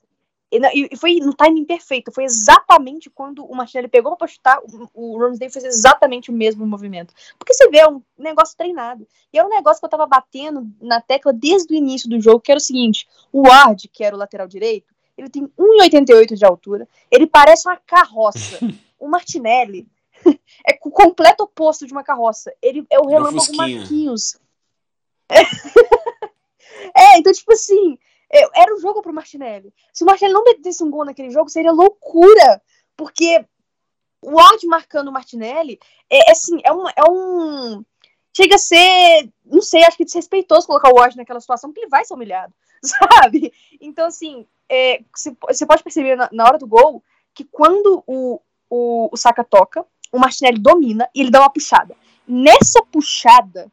[0.73, 2.11] e, foi no timing perfeito.
[2.11, 6.65] Foi exatamente quando o Martinelli pegou pra chutar, o, o Ramsdale fez exatamente o mesmo
[6.65, 7.13] movimento.
[7.37, 9.07] Porque você vê, é um negócio treinado.
[9.33, 12.39] E é um negócio que eu tava batendo na tecla desde o início do jogo,
[12.39, 16.45] que era o seguinte: o Ward, que era o lateral direito, ele tem 1,88 de
[16.45, 18.59] altura, ele parece uma carroça.
[18.99, 19.87] o Martinelli
[20.67, 22.53] é o completo oposto de uma carroça.
[22.61, 24.37] Ele é o relâmpago Marquinhos.
[26.95, 27.97] é, então, tipo assim,
[28.29, 29.73] era o jogo pro Martinelli.
[29.93, 32.61] Se o Martinelli não metesse um gol naquele jogo, seria loucura.
[32.95, 33.45] Porque
[34.21, 37.85] o Ward marcando o Martinelli é, é assim, é um, é um.
[38.35, 39.29] Chega a ser.
[39.45, 42.53] Não sei, acho que desrespeitoso colocar o Ward naquela situação, porque ele vai ser humilhado,
[42.83, 43.53] sabe?
[43.79, 45.01] Então, assim, é,
[45.47, 49.85] você pode perceber na, na, hora do gol que quando o, o, o Saka toca,
[50.11, 51.95] o Martinelli domina e ele dá uma puxada.
[52.27, 53.71] Nessa puxada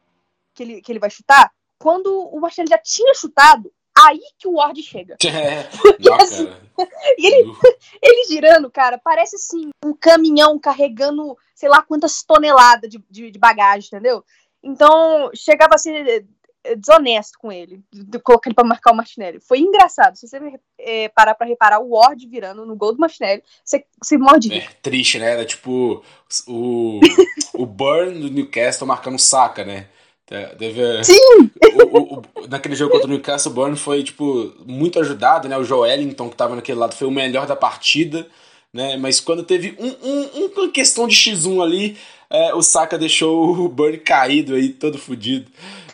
[0.55, 4.55] que ele, que ele vai chutar, quando o Martinelli já tinha chutado, Aí que o
[4.55, 5.17] Ward chega.
[5.27, 5.69] É,
[6.01, 6.49] não, assim,
[7.19, 7.53] e ele,
[8.01, 13.39] ele girando, cara, parece assim, um caminhão carregando, sei lá quantas toneladas de, de, de
[13.39, 14.25] bagagem, entendeu?
[14.63, 16.25] Então, chegava a ser
[16.65, 17.83] eh, desonesto com ele,
[18.23, 19.41] colocar ele pra marcar o Martinelli.
[19.41, 20.17] Foi engraçado.
[20.17, 20.39] Se você
[20.79, 24.55] é, parar pra reparar o Ward virando no gol do Martinelli, você, você morde.
[24.55, 25.33] É triste, né?
[25.33, 26.05] Era tipo
[26.47, 27.01] o,
[27.55, 29.89] o Burn do Newcastle marcando saca, né?
[30.59, 31.51] Deve, Sim!
[31.75, 35.57] O, o, o, naquele jogo contra o Newcastle, o Burn foi, tipo, muito ajudado, né?
[35.57, 38.27] O Joelinton, que tava naquele lado, foi o melhor da partida,
[38.73, 38.97] né?
[38.99, 41.97] Mas quando teve um, um, uma questão de X1 ali,
[42.29, 45.51] é, o Saka deixou o Burn caído aí, todo fodido.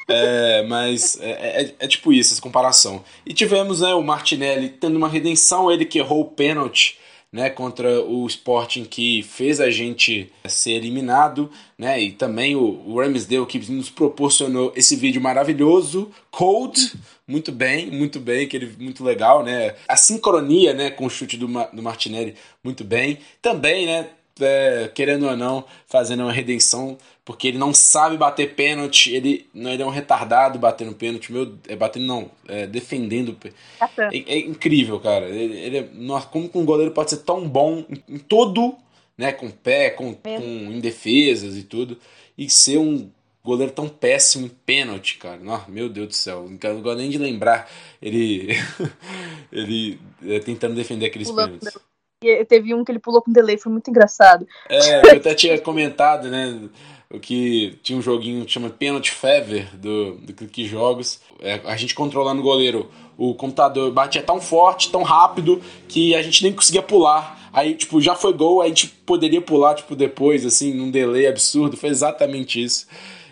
[0.09, 3.05] É, mas é, é, é, tipo isso, essa comparação.
[3.27, 6.99] E tivemos né, o Martinelli tendo uma redenção, ele que errou o pênalti
[7.33, 13.01] né, contra o Sporting que fez a gente ser eliminado, né, e também o, o
[13.01, 16.95] Ramsdale que nos proporcionou esse vídeo maravilhoso, Cold,
[17.27, 21.47] muito bem, muito bem, aquele muito legal, né, a sincronia, né, com o chute do,
[21.47, 24.09] do Martinelli, muito bem, também, né,
[24.41, 26.97] é, querendo ou não, fazendo uma redenção
[27.29, 31.59] porque ele não sabe bater pênalti, ele, não, ele é um retardado batendo pênalti, meu,
[31.69, 33.37] é batendo não, é, defendendo.
[33.79, 35.29] É, é, incrível, cara.
[35.29, 35.89] Ele, ele é,
[36.33, 38.75] como um goleiro pode ser tão bom em, em todo,
[39.19, 41.99] né, com pé, com, com em defesas e tudo,
[42.39, 43.11] e ser um
[43.45, 45.37] goleiro tão péssimo em pênalti, cara.
[45.37, 47.71] Nossa, meu Deus do céu, não gosto nem de lembrar
[48.01, 48.57] ele
[49.53, 51.59] ele é, tentando defender aqueles Pulando.
[51.59, 51.88] pênaltis.
[52.23, 54.47] E teve um que ele pulou com delay, foi muito engraçado.
[54.69, 56.69] É, eu até tinha comentado, né?
[57.11, 61.21] o que tinha um joguinho que chama Penalty Fever do, do Clique Jogos.
[61.41, 62.91] É, a gente controlando o goleiro.
[63.17, 67.51] O computador batia tão forte, tão rápido, que a gente nem conseguia pular.
[67.53, 71.77] Aí, tipo, já foi gol, a gente poderia pular, tipo, depois, assim, num delay absurdo.
[71.77, 72.87] Foi exatamente isso.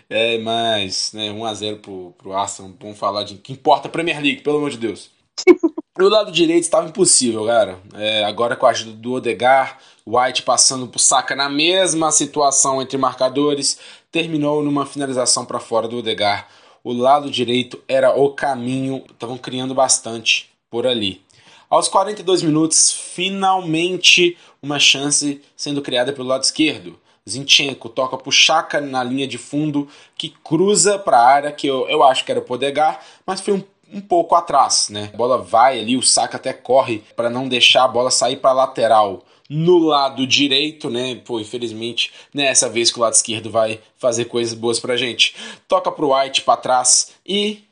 [0.09, 4.41] É, mas, né, 1x0 pro, pro Arsenal, vamos falar de que importa a Premier League,
[4.41, 5.11] pelo amor de Deus.
[5.97, 7.79] Do lado direito estava impossível, cara.
[7.95, 12.99] É, agora com a ajuda do Odegar, White passando por saca na mesma situação entre
[12.99, 13.79] marcadores,
[14.11, 16.47] terminou numa finalização para fora do Odegar.
[16.83, 21.19] O lado direito era o caminho, estavam criando bastante por ali.
[21.67, 26.99] Aos 42 minutos, finalmente uma chance sendo criada pelo lado esquerdo.
[27.27, 31.89] Zinchenko toca pro Chaka na linha de fundo, que cruza para a área, que eu,
[31.89, 35.09] eu acho que era o Podegar, mas foi um um pouco atrás, né?
[35.13, 38.51] A bola vai ali, o Saka até corre para não deixar a bola sair para
[38.53, 39.23] lateral.
[39.49, 41.15] No lado direito, né?
[41.23, 45.35] Pô, infelizmente, nessa vez que o lado esquerdo vai fazer coisas boas pra gente.
[45.67, 47.63] Toca pro White para trás e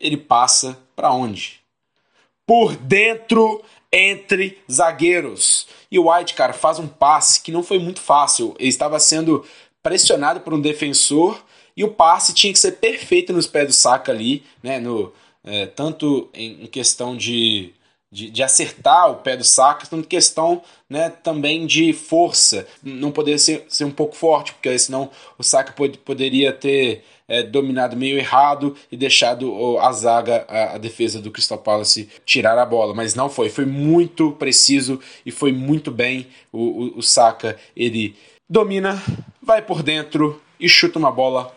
[0.00, 1.60] ele passa para onde?
[2.50, 5.68] por dentro entre zagueiros.
[5.88, 8.56] E o White, cara, faz um passe que não foi muito fácil.
[8.58, 9.46] Ele estava sendo
[9.80, 11.40] pressionado por um defensor
[11.76, 14.80] e o passe tinha que ser perfeito nos pés do Saka ali, né?
[14.80, 15.12] No,
[15.44, 17.72] é, tanto em, questão de,
[18.10, 22.66] de, de, acertar o pé do Saka, tanto questão né, também de força.
[22.82, 27.42] Não poderia ser, ser um pouco forte, porque senão o Saka pod, poderia ter é,
[27.42, 32.66] dominado meio errado e deixado a zaga, a, a, defesa do Crystal Palace tirar a
[32.66, 32.92] bola.
[32.92, 36.26] Mas não foi, foi muito preciso e foi muito bem.
[36.52, 38.16] O, o, o Saka, ele
[38.48, 39.00] domina,
[39.40, 41.54] vai por dentro e chuta uma bola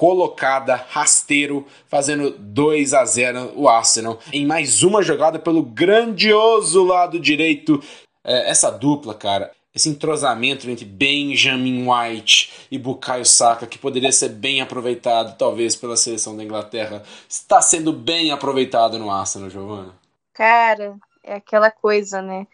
[0.00, 7.20] colocada, rasteiro, fazendo 2 a 0 o Arsenal em mais uma jogada pelo grandioso lado
[7.20, 7.78] direito.
[8.24, 14.30] É, essa dupla, cara, esse entrosamento entre Benjamin White e Bukayo Saka, que poderia ser
[14.30, 19.94] bem aproveitado, talvez, pela seleção da Inglaterra, está sendo bem aproveitado no Arsenal, Giovanna.
[20.32, 22.46] Cara, é aquela coisa, né?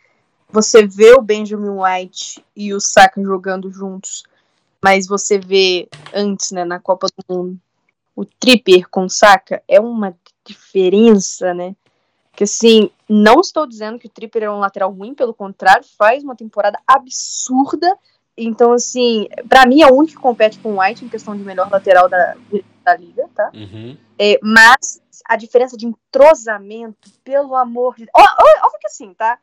[0.50, 4.24] Você vê o Benjamin White e o Saka jogando juntos
[4.82, 7.60] mas você vê antes, né, na Copa do Mundo,
[8.14, 11.76] o Tripper com Saka é uma diferença, né?
[12.34, 16.22] Que assim, não estou dizendo que o Tripper é um lateral ruim, pelo contrário, faz
[16.22, 17.96] uma temporada absurda.
[18.36, 21.42] Então, assim, para mim é o único que compete com o White em questão de
[21.42, 22.36] melhor lateral da,
[22.84, 23.50] da liga, tá?
[23.54, 23.96] Uhum.
[24.18, 28.06] É, mas a diferença de entrosamento, pelo amor de.
[28.14, 29.38] Óbvio que assim, tá?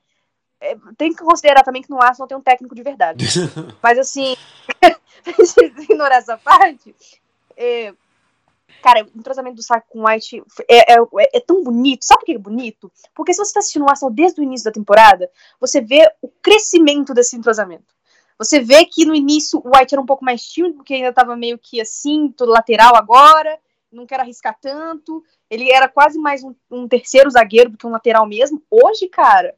[0.64, 3.26] É, tem que considerar também que no Arsenal tem um técnico de verdade.
[3.84, 4.38] Mas assim,
[5.82, 6.96] ignorar essa parte,
[7.58, 7.94] é,
[8.82, 10.98] cara, o entrosamento do Saka com o White é, é,
[11.34, 12.06] é, tão bonito.
[12.06, 12.90] Sabe por que é bonito?
[13.14, 16.30] Porque se você está assistindo o Arsenal desde o início da temporada, você vê o
[16.42, 17.94] crescimento desse entrosamento.
[18.40, 21.36] Você vê que no início o White era um pouco mais tímido, porque ainda estava
[21.36, 23.60] meio que assim, todo lateral agora,
[23.92, 25.24] não quero arriscar tanto.
[25.50, 28.64] Ele era quase mais um, um terceiro zagueiro do que um lateral mesmo.
[28.72, 29.54] Hoje, cara,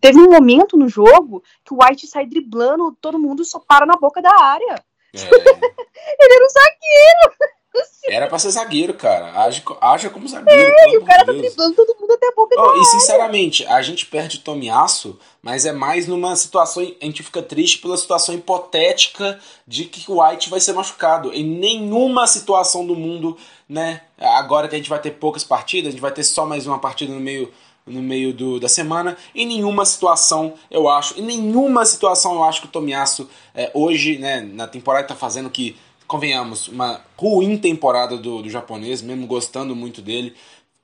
[0.00, 3.94] Teve um momento no jogo que o White sai driblando, todo mundo só para na
[3.94, 4.84] boca da área.
[5.14, 5.18] É.
[5.24, 7.54] ele era um zagueiro.
[8.06, 9.32] Era pra ser zagueiro, cara.
[9.42, 10.72] Aja, haja como zagueiro.
[10.78, 12.78] É, e o cara tá driblando todo mundo até a boca oh, da.
[12.78, 16.82] E sinceramente, a gente perde o Tomiaço, mas é mais numa situação.
[16.82, 21.32] A gente fica triste pela situação hipotética de que o White vai ser machucado.
[21.32, 23.36] Em nenhuma situação do mundo,
[23.68, 24.02] né?
[24.18, 26.78] Agora que a gente vai ter poucas partidas, a gente vai ter só mais uma
[26.78, 27.52] partida no meio
[27.86, 29.16] no meio do, da semana.
[29.34, 34.18] Em nenhuma situação, eu acho, em nenhuma situação eu acho que o Tomiasso é, hoje,
[34.18, 39.74] né, na temporada está fazendo que, convenhamos, uma ruim temporada do, do japonês, mesmo gostando
[39.74, 40.34] muito dele,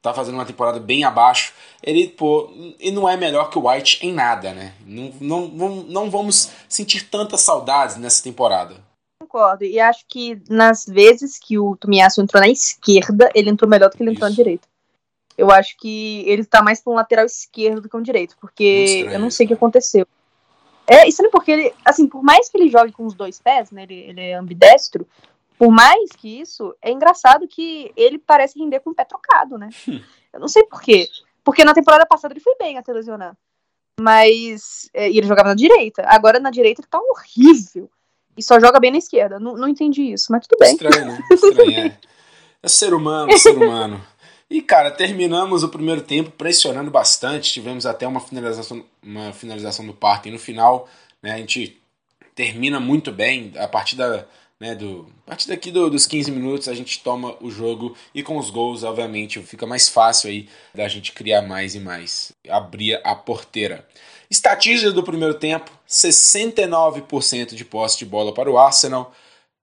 [0.02, 1.52] tá fazendo uma temporada bem abaixo.
[1.82, 4.74] Ele, pô, e não é melhor que o White em nada, né?
[4.86, 8.76] Não, não, não, vamos sentir tantas saudades nessa temporada.
[9.20, 13.90] Concordo, e acho que nas vezes que o Tomiasso entrou na esquerda, ele entrou melhor
[13.90, 14.36] do que ele entrou Isso.
[14.36, 14.66] na direita.
[15.40, 19.06] Eu acho que ele tá mais pra um lateral esquerdo do que um direito, porque
[19.10, 20.06] eu não sei o que aconteceu.
[20.86, 23.70] É, isso é porque ele, assim, por mais que ele jogue com os dois pés,
[23.70, 25.06] né, ele, ele é ambidestro,
[25.56, 29.70] por mais que isso, é engraçado que ele parece render com o pé trocado, né?
[29.88, 30.00] Hum.
[30.32, 31.08] Eu não sei por quê.
[31.42, 33.36] Porque na temporada passada ele foi bem até lesionar.
[34.00, 34.90] Mas.
[34.92, 36.02] É, e ele jogava na direita.
[36.06, 37.90] Agora na direita ele tá horrível.
[38.36, 39.38] E só joga bem na esquerda.
[39.38, 40.72] Não, não entendi isso, mas tudo bem.
[40.72, 41.18] Estranho, né?
[41.30, 41.98] Estranho, é.
[42.62, 44.02] É ser humano, é ser humano.
[44.50, 47.52] E, cara, terminamos o primeiro tempo pressionando bastante.
[47.52, 50.88] Tivemos até uma finalização, uma finalização do parque no final.
[51.22, 51.34] Né?
[51.34, 51.80] A gente
[52.34, 53.52] termina muito bem.
[53.56, 54.26] A partir, da,
[54.58, 57.96] né, do, a partir daqui do, dos 15 minutos a gente toma o jogo.
[58.12, 62.32] E com os gols, obviamente, fica mais fácil aí da gente criar mais e mais.
[62.48, 63.86] Abrir a porteira.
[64.28, 69.12] Estatística do primeiro tempo: 69% de posse de bola para o Arsenal,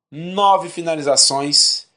[0.09, 1.87] 9 finalizações,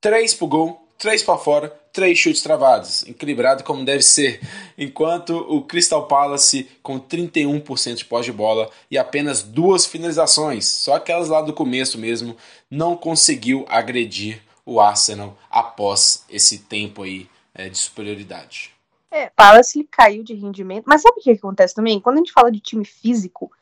[0.00, 4.40] 3 para o gol, 3 para fora, três chutes travados, equilibrado como deve ser,
[4.76, 10.94] enquanto o Crystal Palace com 31% de pós de bola e apenas duas finalizações, só
[10.94, 12.36] aquelas lá do começo mesmo,
[12.68, 18.72] não conseguiu agredir o Arsenal após esse tempo aí é, de superioridade.
[19.08, 22.00] É, Palace caiu de rendimento, mas sabe o que acontece também?
[22.00, 23.52] Quando a gente fala de time físico,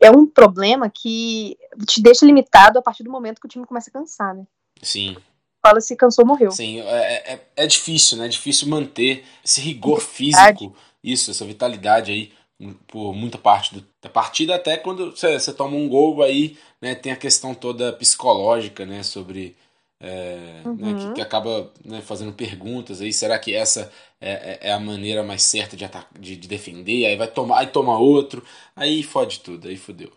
[0.00, 3.88] é um problema que te deixa limitado a partir do momento que o time começa
[3.88, 4.44] a cansar, né?
[4.82, 5.16] Sim
[5.66, 6.50] fala se cansou, morreu.
[6.50, 8.26] Sim, é, é, é difícil, né?
[8.26, 12.32] É difícil manter esse rigor físico, isso, essa vitalidade aí
[12.86, 17.12] por muita parte do, da partida, até quando você toma um gol aí, né, tem
[17.12, 19.54] a questão toda psicológica, né, sobre
[20.00, 20.74] é, uhum.
[20.74, 21.14] né, que, uhum.
[21.14, 25.42] que, acaba né, fazendo perguntas aí, será que essa é, é, é a maneira mais
[25.42, 27.06] certa de, de, de, defender?
[27.06, 28.42] Aí vai tomar, aí toma outro,
[28.74, 30.12] aí fode tudo, aí fodeu.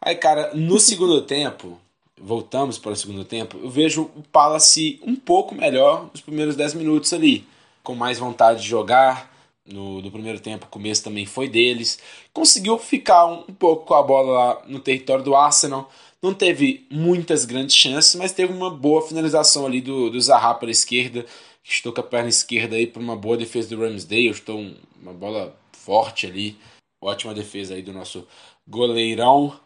[0.00, 1.78] Aí, cara, no segundo tempo,
[2.20, 6.74] voltamos para o segundo tempo, eu vejo o Palace um pouco melhor nos primeiros 10
[6.74, 7.46] minutos ali,
[7.82, 9.32] com mais vontade de jogar,
[9.64, 11.98] no, no primeiro tempo, o começo também foi deles.
[12.32, 15.90] Conseguiu ficar um, um pouco com a bola lá no território do Arsenal.
[16.20, 20.68] Não teve muitas grandes chances, mas teve uma boa finalização ali do, do Zaha para
[20.68, 21.24] a esquerda.
[21.64, 24.28] Estou com a perna esquerda aí para uma boa defesa do Ramsdale.
[24.28, 24.64] Estou
[25.00, 26.56] uma bola forte ali.
[27.00, 28.26] Ótima defesa aí do nosso
[28.66, 29.58] goleirão.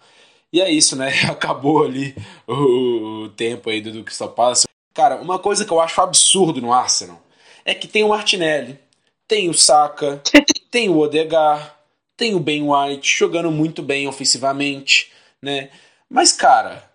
[0.52, 1.08] E é isso, né?
[1.30, 2.14] Acabou ali
[2.46, 4.66] o, o tempo aí do, Crystal Palace.
[4.94, 7.22] Cara, uma coisa que eu acho absurdo no Arsenal
[7.64, 8.78] é que tem o Martinelli,
[9.28, 10.22] tem o Saka,
[10.70, 11.76] tem o Odegar,
[12.16, 15.70] tem o Ben White jogando muito bem ofensivamente, né?
[16.08, 16.88] Mas, cara,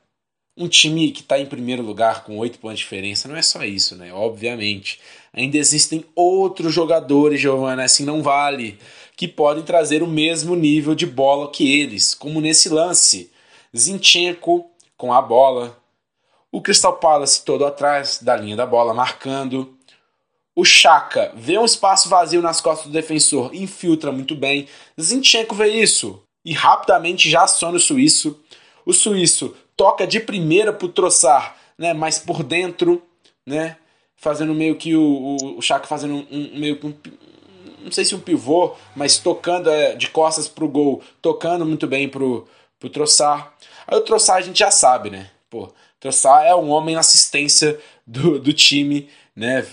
[0.57, 3.63] um time que está em primeiro lugar com oito pontos de diferença não é só
[3.63, 4.13] isso, né?
[4.13, 4.99] Obviamente.
[5.33, 8.77] Ainda existem outros jogadores, Giovanna, assim não vale,
[9.15, 13.30] que podem trazer o mesmo nível de bola que eles, como nesse lance.
[13.75, 15.77] Zinchenko com a bola,
[16.51, 19.77] o Crystal Palace todo atrás da linha da bola, marcando.
[20.55, 24.67] O Chaka vê um espaço vazio nas costas do defensor, infiltra muito bem.
[24.99, 28.39] Zinchenko vê isso e rapidamente já aciona o suíço.
[28.85, 33.01] O suíço toca de primeira pro Troçar, né, mas por dentro,
[33.47, 33.77] né,
[34.15, 36.93] fazendo meio que o, o, o Chaka fazendo um, um meio que um,
[37.83, 42.07] não sei se um pivô, mas tocando é, de costas pro gol, tocando muito bem
[42.07, 42.47] pro,
[42.81, 43.53] pro Troçar.
[43.87, 45.29] Aí o Troçar a gente já sabe, né?
[45.49, 49.65] Pô, Troçar é um homem assistência do, do time, né?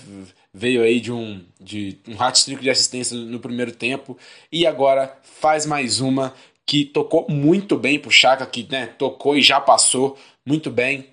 [0.53, 4.17] Veio aí de um, de um hat-trick de assistência no primeiro tempo
[4.51, 6.33] e agora faz mais uma
[6.65, 11.07] que tocou muito bem pro Chaka, que né, tocou e já passou muito bem.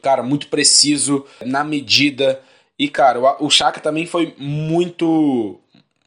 [0.00, 2.40] Cara, muito preciso na medida.
[2.78, 5.58] E, cara, o, Chaka também foi muito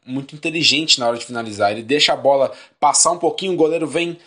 [0.06, 1.72] muito inteligente na hora de finalizar.
[1.72, 4.18] Ele deixa a bola passar um pouquinho, o goleiro vem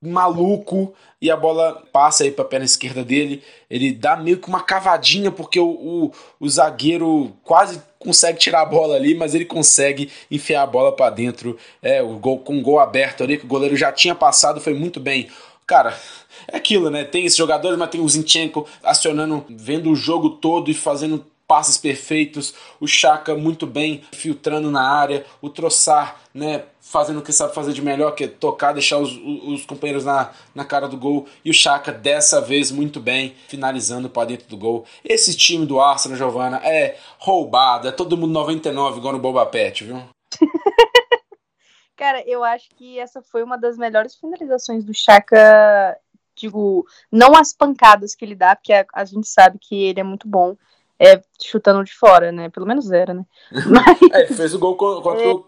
[0.00, 3.42] maluco e a bola passa aí para a perna esquerda dele.
[3.68, 8.66] Ele dá meio que uma cavadinha porque o, o, o, zagueiro quase consegue tirar a
[8.66, 11.58] bola ali, mas ele consegue enfiar a bola para dentro.
[11.82, 14.74] É, o gol com o gol aberto ali que o goleiro já tinha passado, foi
[14.74, 15.28] muito bem.
[15.66, 15.98] Cara,
[16.46, 17.04] é aquilo, né?
[17.04, 21.78] Tem esses jogadores, mas tem o Zinchenko acionando, vendo o jogo todo e fazendo passes
[21.78, 27.54] perfeitos, o Chaka muito bem filtrando na área, o Troçar, né, fazendo o que sabe
[27.54, 31.26] fazer de melhor, que é tocar, deixar os, os companheiros na, na cara do gol,
[31.42, 34.84] e o Chaka dessa vez muito bem, finalizando para dentro do gol.
[35.02, 39.84] Esse time do Arsenal, Giovana, é roubado, é todo mundo 99 igual no Boba Pet,
[39.84, 40.02] viu?
[41.96, 45.98] Cara, eu acho que essa foi uma das melhores finalizações do Chaka
[46.36, 50.04] digo, não as pancadas que ele dá, porque a, a, gente sabe que ele é
[50.04, 50.56] muito bom,
[50.98, 52.48] é, chutando de fora, né?
[52.48, 53.24] Pelo menos era, né?
[53.52, 54.12] Mas...
[54.12, 55.32] é, ele fez o gol contra, é.
[55.32, 55.46] o,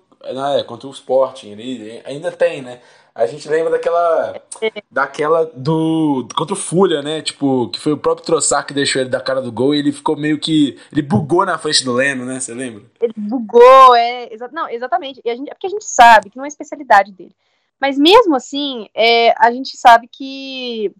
[0.58, 2.80] é, contra o Sporting, ele ainda tem, né?
[3.14, 4.40] A gente lembra daquela.
[4.62, 4.72] É.
[4.90, 6.28] Daquela do.
[6.36, 7.20] Contra o Fulha, né?
[7.20, 9.92] Tipo, que foi o próprio Troçar que deixou ele da cara do gol e ele
[9.92, 10.78] ficou meio que.
[10.92, 12.38] Ele bugou na frente do Leno, né?
[12.38, 12.84] Você lembra?
[13.00, 14.32] Ele bugou, é.
[14.32, 15.20] Exa não, exatamente.
[15.24, 17.34] E a gente, é porque a gente sabe que não é especialidade dele.
[17.80, 20.92] Mas mesmo assim, é, a gente sabe que.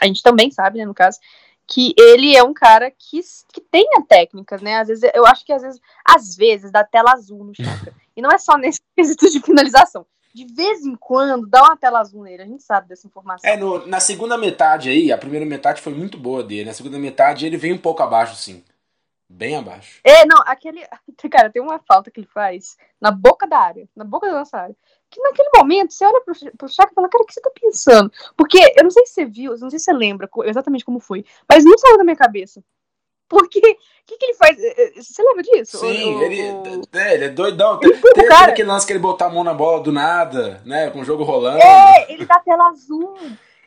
[0.00, 1.18] A gente também sabe, né, no caso,
[1.66, 3.20] que ele é um cara que,
[3.52, 4.78] que tem a técnica, né?
[4.78, 7.92] Às vezes, eu acho que às vezes, às vezes dá tela azul no Chaka.
[8.16, 10.06] E não é só nesse quesito de finalização.
[10.32, 13.48] De vez em quando dá uma tela azul nele, a gente sabe dessa informação.
[13.48, 16.66] É, no, na segunda metade aí, a primeira metade foi muito boa dele.
[16.66, 18.62] Na segunda metade ele vem um pouco abaixo, sim.
[19.28, 20.00] Bem abaixo.
[20.04, 20.86] É, não, aquele.
[21.30, 23.88] Cara, tem uma falta que ele faz na boca da área.
[23.94, 24.76] Na boca da nossa área
[25.10, 27.50] que naquele momento você olha pro, pro Chaka e fala, cara, o que você tá
[27.60, 28.12] pensando?
[28.36, 31.24] Porque eu não sei se você viu, não sei se você lembra exatamente como foi,
[31.48, 32.62] mas não saiu da minha cabeça.
[33.28, 34.56] Porque, o que, que ele faz?
[34.56, 35.78] Eh, eh, você lembra disso?
[35.78, 36.40] Sim, o, ele,
[36.92, 37.80] É, ele é doidão.
[37.82, 40.90] Ele tem, tem aquele lance que ele botar a mão na bola do nada, né?
[40.90, 41.58] Com o jogo rolando.
[41.58, 43.16] É, ele dá tela azul.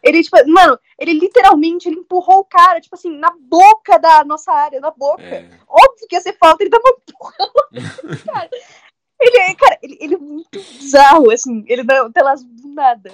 [0.04, 4.52] Ele, tipo, mano, ele literalmente ele empurrou o cara, tipo assim, na boca da nossa
[4.52, 5.24] área, na boca.
[5.24, 5.50] É.
[5.68, 8.24] Óbvio que ia ser falta, ele dá uma empurrão.
[8.26, 8.50] cara.
[9.22, 13.14] Ele é, cara, ele, ele é muito bizarro, assim, ele não tela azul do nada.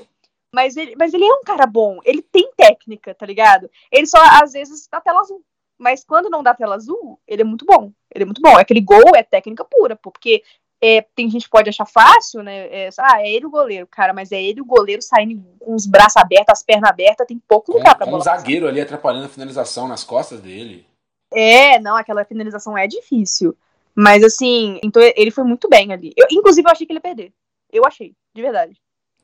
[0.53, 3.69] Mas ele, mas ele é um cara bom, ele tem técnica, tá ligado?
[3.91, 5.43] Ele só, às vezes, dá tela azul.
[5.77, 7.91] Mas quando não dá tela azul, ele é muito bom.
[8.13, 8.55] Ele é muito bom.
[8.55, 10.41] Aquele gol é técnica pura, porque
[10.81, 12.67] é, tem gente que pode achar fácil, né?
[12.67, 15.85] É, ah, é ele o goleiro, cara, mas é ele o goleiro saindo com os
[15.85, 18.17] braços abertos, as pernas abertas, tem pouco lugar pra bola.
[18.17, 20.85] Um zagueiro ali atrapalhando a finalização nas costas dele.
[21.33, 23.55] É, não, aquela finalização é difícil.
[23.95, 26.13] Mas assim, então ele foi muito bem ali.
[26.17, 27.33] Eu, inclusive, eu achei que ele ia perder.
[27.71, 28.77] Eu achei, de verdade.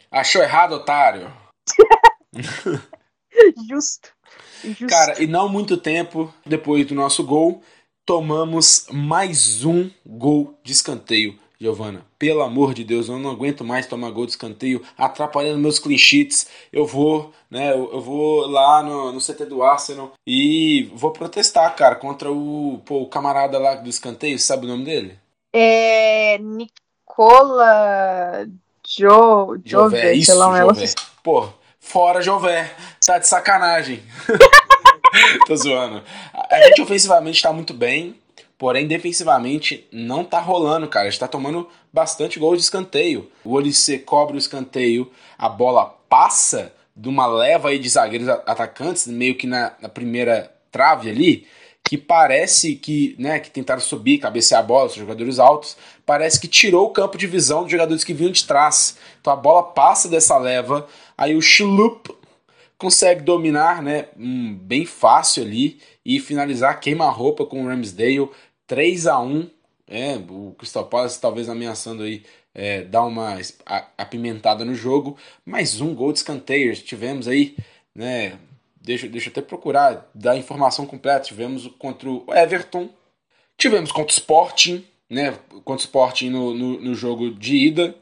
[0.09, 1.31] Achou errado, otário?
[3.69, 4.09] Justo.
[4.63, 4.87] Justo.
[4.87, 7.61] Cara, e não muito tempo depois do nosso gol,
[8.05, 11.37] tomamos mais um gol de escanteio.
[11.61, 15.77] Giovana, pelo amor de Deus, eu não aguento mais tomar gol de escanteio, atrapalhando meus
[15.77, 16.47] clean sheets.
[16.73, 21.75] Eu vou, né, eu, eu vou lá no, no, CT do Arsenal e vou protestar,
[21.75, 25.19] cara, contra o, pô, o camarada lá do escanteio, sabe o nome dele?
[25.53, 26.37] É.
[26.39, 26.73] Nico.
[27.11, 28.47] Nicola
[28.87, 30.85] jo, Jové, isso, Jové.
[31.21, 31.49] Pô,
[31.79, 32.73] fora Jové.
[33.05, 34.01] Tá de sacanagem.
[35.45, 36.03] Tô zoando.
[36.49, 38.15] A gente ofensivamente tá muito bem,
[38.61, 41.07] porém defensivamente não tá rolando, cara.
[41.07, 43.27] A gente tá tomando bastante gol de escanteio.
[43.43, 49.07] O Olissê cobre o escanteio, a bola passa de uma leva aí de zagueiros atacantes,
[49.07, 51.47] meio que na, na primeira trave ali,
[51.83, 56.47] que parece que, né, que tentaram subir, cabecear a bola, os jogadores altos, parece que
[56.47, 58.95] tirou o campo de visão dos jogadores que vinham de trás.
[59.19, 60.87] Então a bola passa dessa leva,
[61.17, 62.11] aí o Schlup
[62.77, 68.29] consegue dominar, né, bem fácil ali e finalizar queima-roupa com o Ramsdale
[68.71, 69.49] 3 a 1
[69.85, 72.23] é, o Crystal Palace talvez ameaçando aí
[72.55, 73.37] é, dar uma
[73.97, 75.17] apimentada no jogo.
[75.45, 76.73] Mais um gol de escanteio.
[76.77, 77.57] Tivemos aí,
[77.93, 78.39] né?
[78.81, 81.25] Deixa, deixa eu até procurar dar informação completa.
[81.25, 82.87] Tivemos contra o Everton,
[83.57, 85.37] tivemos contra o Sporting, né?
[85.65, 87.93] Contra o Sporting no, no, no jogo de ida.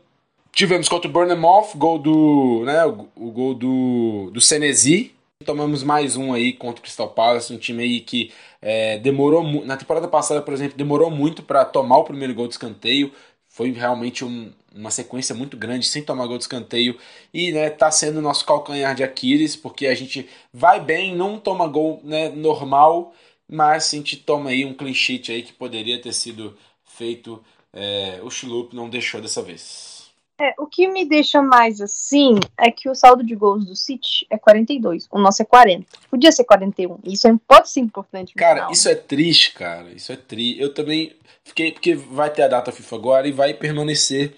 [0.52, 5.16] Tivemos contra o Bournemouth, gol do, né, o, o gol do, do Senesi,
[5.46, 8.30] Tomamos mais um aí contra o Crystal Palace, um time aí que
[8.62, 12.56] é, demorou na temporada passada, por exemplo, demorou muito para tomar o primeiro gol de
[12.56, 13.14] escanteio.
[13.48, 17.00] Foi realmente um, uma sequência muito grande sem tomar gol de escanteio
[17.34, 21.68] e né, tá sendo nosso calcanhar de Aquiles, porque a gente vai bem, não toma
[21.68, 23.14] gol né, normal,
[23.48, 27.42] mas a gente toma aí um clean sheet aí que poderia ter sido feito.
[27.72, 29.99] É, o Chilup não deixou dessa vez.
[30.40, 34.26] É, o que me deixa mais assim é que o saldo de gols do City
[34.30, 35.86] é 42, o nosso é 40.
[36.10, 36.98] Podia ser 41.
[37.04, 38.34] Isso é, pode ser importante.
[38.36, 38.72] Cara, final.
[38.72, 39.90] isso é triste, cara.
[39.92, 40.62] Isso é triste.
[40.62, 41.14] Eu também
[41.44, 44.34] fiquei porque vai ter a data FIFA agora e vai permanecer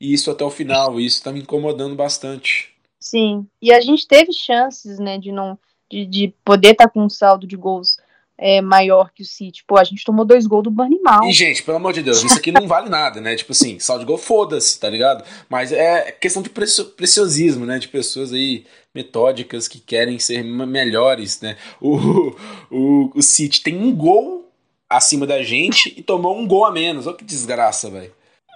[0.00, 0.98] isso até o final.
[0.98, 2.74] E isso tá me incomodando bastante.
[2.98, 3.46] Sim.
[3.62, 5.56] E a gente teve chances, né, de não
[5.88, 7.98] de, de poder estar tá com um saldo de gols
[8.38, 9.64] é, maior que o City.
[9.66, 11.24] Pô, a gente tomou dois gols do Banimal.
[11.24, 13.34] E, gente, pelo amor de Deus, isso aqui não vale nada, né?
[13.34, 15.24] Tipo assim, saldo de gol, foda-se, tá ligado?
[15.48, 17.78] Mas é questão de preciosismo, né?
[17.78, 18.64] De pessoas aí
[18.94, 21.56] metódicas que querem ser melhores, né?
[21.80, 22.34] O,
[22.70, 24.50] o, o City tem um gol
[24.88, 27.06] acima da gente e tomou um gol a menos.
[27.06, 28.12] Olha que desgraça, velho.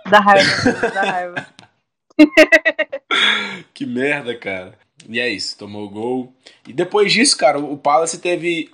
[0.08, 0.50] Dá raiva,
[0.94, 1.46] dá raiva.
[3.74, 4.78] que merda, cara.
[5.08, 6.32] E é isso, tomou o gol.
[6.66, 8.70] E depois disso, cara, o Palace teve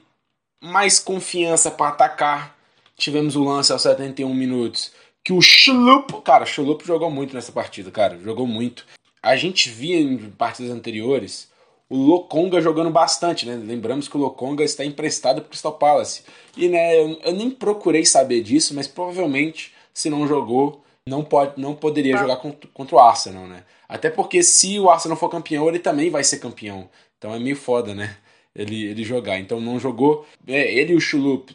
[0.67, 2.57] mais confiança para atacar.
[2.97, 4.93] Tivemos o lance aos 71 minutos
[5.27, 8.87] que o Schlup, cara, o Schlup jogou muito nessa partida, cara, jogou muito.
[9.21, 11.51] A gente via em partidas anteriores
[11.91, 13.57] o Lokonga jogando bastante, né?
[13.57, 16.23] Lembramos que o Lokonga está emprestado para o Crystal Palace.
[16.57, 21.61] E né, eu, eu, nem procurei saber disso, mas provavelmente se não jogou, não pode,
[21.61, 22.21] não poderia tá.
[22.21, 23.65] jogar contra, contra o Arsenal, né?
[23.89, 26.89] Até porque se o Arsenal for campeão, ele também vai ser campeão.
[27.19, 28.17] Então é meio foda, né?
[28.57, 29.39] Ele, ele jogar.
[29.39, 30.27] Então não jogou.
[30.47, 31.55] É, ele e o Chulup,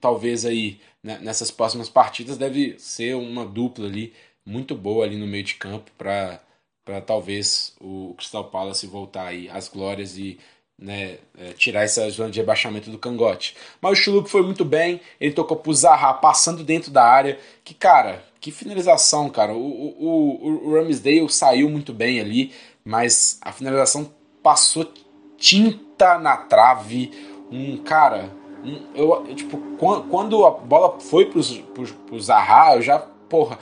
[0.00, 4.12] talvez aí né, nessas próximas partidas, deve ser uma dupla ali
[4.44, 6.40] muito boa ali no meio de campo para
[6.82, 10.40] para talvez o Crystal Palace voltar aí às glórias e
[10.80, 13.54] né, é, tirar essa zona de rebaixamento do cangote.
[13.80, 17.74] Mas o Chulup foi muito bem, ele tocou pro Zaha passando dentro da área, que
[17.74, 19.52] cara, que finalização, cara.
[19.52, 22.50] O, o, o, o Ramsdale saiu muito bem ali,
[22.82, 24.10] mas a finalização
[24.42, 24.90] passou
[25.36, 27.10] tinta na trave,
[27.50, 28.30] um cara.
[28.64, 33.58] Um, eu, tipo, quando a bola foi pro, pro, pro Zaha, eu já, porra,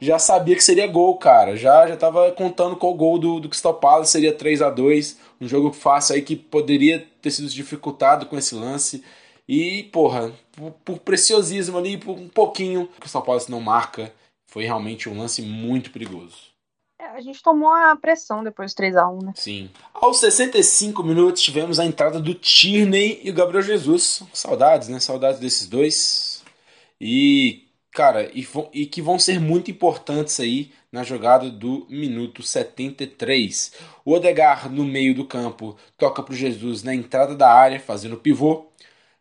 [0.00, 1.56] já sabia que seria gol, cara.
[1.56, 5.18] Já, já tava contando com o gol do, do Crystal Palace, seria 3 a 2
[5.40, 9.02] Um jogo fácil aí que poderia ter sido dificultado com esse lance.
[9.48, 14.12] E, porra, por, por preciosismo ali, por um pouquinho, o Crystal Palace não marca.
[14.46, 16.48] Foi realmente um lance muito perigoso.
[17.14, 19.32] A gente tomou a pressão depois do 3x1, né?
[19.34, 19.70] Sim.
[19.94, 24.22] Aos 65 minutos tivemos a entrada do Tierney e o Gabriel Jesus.
[24.32, 25.00] Saudades, né?
[25.00, 26.44] Saudades desses dois.
[27.00, 33.72] E, cara, e, e que vão ser muito importantes aí na jogada do minuto 73.
[34.04, 38.66] O Odegar no meio do campo toca para Jesus na entrada da área, fazendo pivô.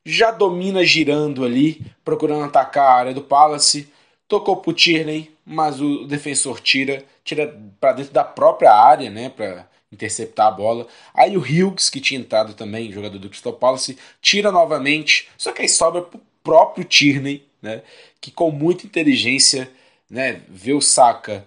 [0.05, 3.91] Já domina girando ali, procurando atacar a área do Palace.
[4.27, 9.29] Tocou para o Tierney, mas o defensor tira, tira para dentro da própria área, né,
[9.29, 10.85] para interceptar a bola.
[11.13, 15.61] Aí o Hughes, que tinha entrado também, jogador do Crystal Palace, tira novamente, só que
[15.61, 17.81] aí sobra pro próprio Tierney, né,
[18.19, 19.69] que com muita inteligência,
[20.09, 21.45] né, vê o Saka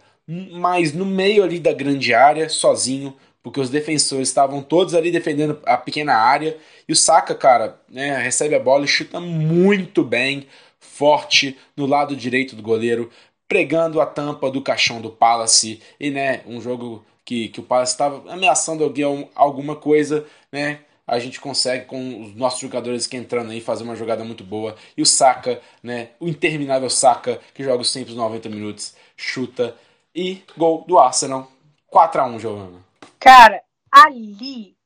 [0.53, 5.59] mas no meio ali da grande área, sozinho, porque os defensores estavam todos ali defendendo
[5.67, 6.57] a pequena área,
[6.89, 10.47] e o Saka, cara, né, recebe a bola e chuta muito bem,
[10.79, 13.11] forte no lado direito do goleiro,
[13.51, 17.91] pregando a tampa do caixão do Palace e né, um jogo que, que o Palace
[17.91, 20.79] estava ameaçando alguém, alguma coisa, né?
[21.05, 24.77] a gente consegue com os nossos jogadores que entrando aí fazer uma jogada muito boa.
[24.97, 29.77] E o Saka, né, o interminável Saka, que joga sempre os 90 minutos, chuta
[30.15, 31.51] e gol do Arsenal.
[31.89, 32.85] 4 a 1 Giovana.
[33.19, 34.77] Cara, ali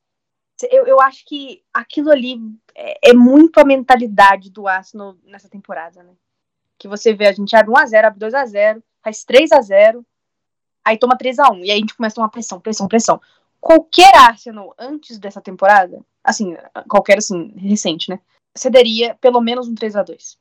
[0.70, 2.38] eu, eu acho que aquilo ali
[2.74, 6.14] é, é muito a mentalidade do Arsenal nessa temporada, né?
[6.84, 10.04] Que você vê, a gente abre 1x0, abre 2x0, faz 3x0,
[10.84, 11.64] aí toma 3x1.
[11.64, 13.18] E aí a gente começa a tomar pressão, pressão, pressão.
[13.58, 16.54] Qualquer Arsenal antes dessa temporada, assim,
[16.86, 18.20] qualquer assim, recente, né?
[18.54, 20.36] Cederia pelo menos um 3x2.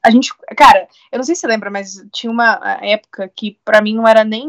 [0.00, 3.82] A gente, cara, eu não sei se você lembra, mas tinha uma época que para
[3.82, 4.48] mim não era nem,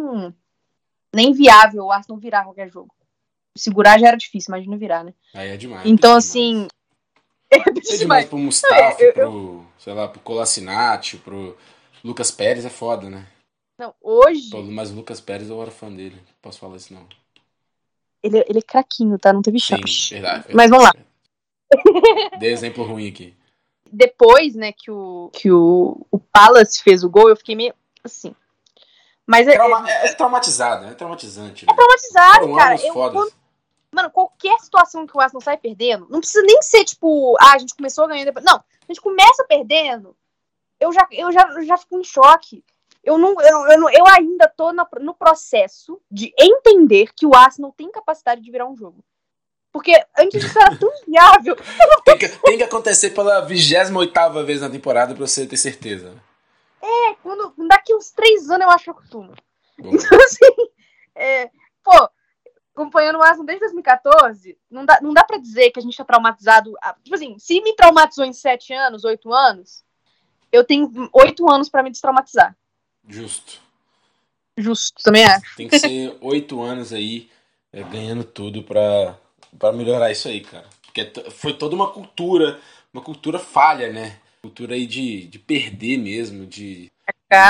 [1.12, 2.94] nem viável o Arsenal virar qualquer jogo
[3.56, 5.14] segurar já era difícil, imagina virar, né?
[5.34, 5.86] Aí é demais.
[5.86, 6.68] Então, é assim.
[7.54, 11.58] É demais, é demais pro Mustafa, é, eu, pro, sei lá, pro Colacinati, pro
[12.04, 13.26] Lucas Pérez é foda, né?
[13.78, 14.50] Não, hoje.
[14.72, 16.22] Mas o Lucas Pérez eu era fã dele.
[16.42, 17.06] Posso falar isso não.
[18.22, 19.34] Ele, ele é craquinho, tá?
[19.34, 19.88] Não teve chance.
[19.88, 20.56] Sim, verdade, verdade.
[20.56, 20.94] Mas vamos lá.
[22.40, 23.36] Dê exemplo ruim aqui.
[23.92, 27.74] Depois, né, que o, que o, o Palace fez o gol, eu fiquei meio
[28.04, 28.34] assim.
[29.26, 31.66] Mas é, Trauma, é, é, traumatizado, é traumatizante.
[31.66, 31.72] Né?
[31.72, 32.76] É traumatizado, cara.
[32.82, 33.32] Eu, quando,
[33.94, 37.58] mano, qualquer situação que o Arsenal sai perdendo, não precisa nem ser tipo, ah, a
[37.58, 38.46] gente começou ganhando depois.
[38.46, 40.16] Não, a gente começa perdendo.
[40.80, 42.64] Eu já, eu já, eu já fico em choque.
[43.04, 47.74] Eu, não, eu, eu, eu ainda tô no, no processo de entender que o Arsenal
[47.76, 49.04] tem capacidade de virar um jogo.
[49.72, 51.56] Porque antes isso era tão viável.
[52.06, 56.14] tem, que, tem que acontecer pela 28 vez na temporada pra você ter certeza.
[56.82, 59.34] É, quando, daqui uns três anos eu acho que eu costumo.
[59.80, 60.70] Então, assim,
[61.16, 61.50] é,
[61.84, 62.10] pô,
[62.74, 66.04] acompanhando o Asno desde 2014, não dá, não dá pra dizer que a gente tá
[66.04, 66.74] traumatizado.
[67.04, 69.84] Tipo assim, se me traumatizou em sete anos, oito anos,
[70.52, 72.56] eu tenho oito anos para me destraumatizar.
[73.08, 73.62] Justo.
[74.58, 75.56] Justo, também acho.
[75.56, 77.30] Tem que ser oito anos aí
[77.72, 79.18] é, ganhando tudo pra,
[79.58, 80.68] pra melhorar isso aí, cara.
[80.86, 82.60] Porque foi toda uma cultura,
[82.94, 84.20] uma cultura falha, né?
[84.44, 86.92] cultura aí de, de perder mesmo, de.
[87.32, 87.50] É.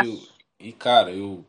[0.59, 1.43] E, cara, eu.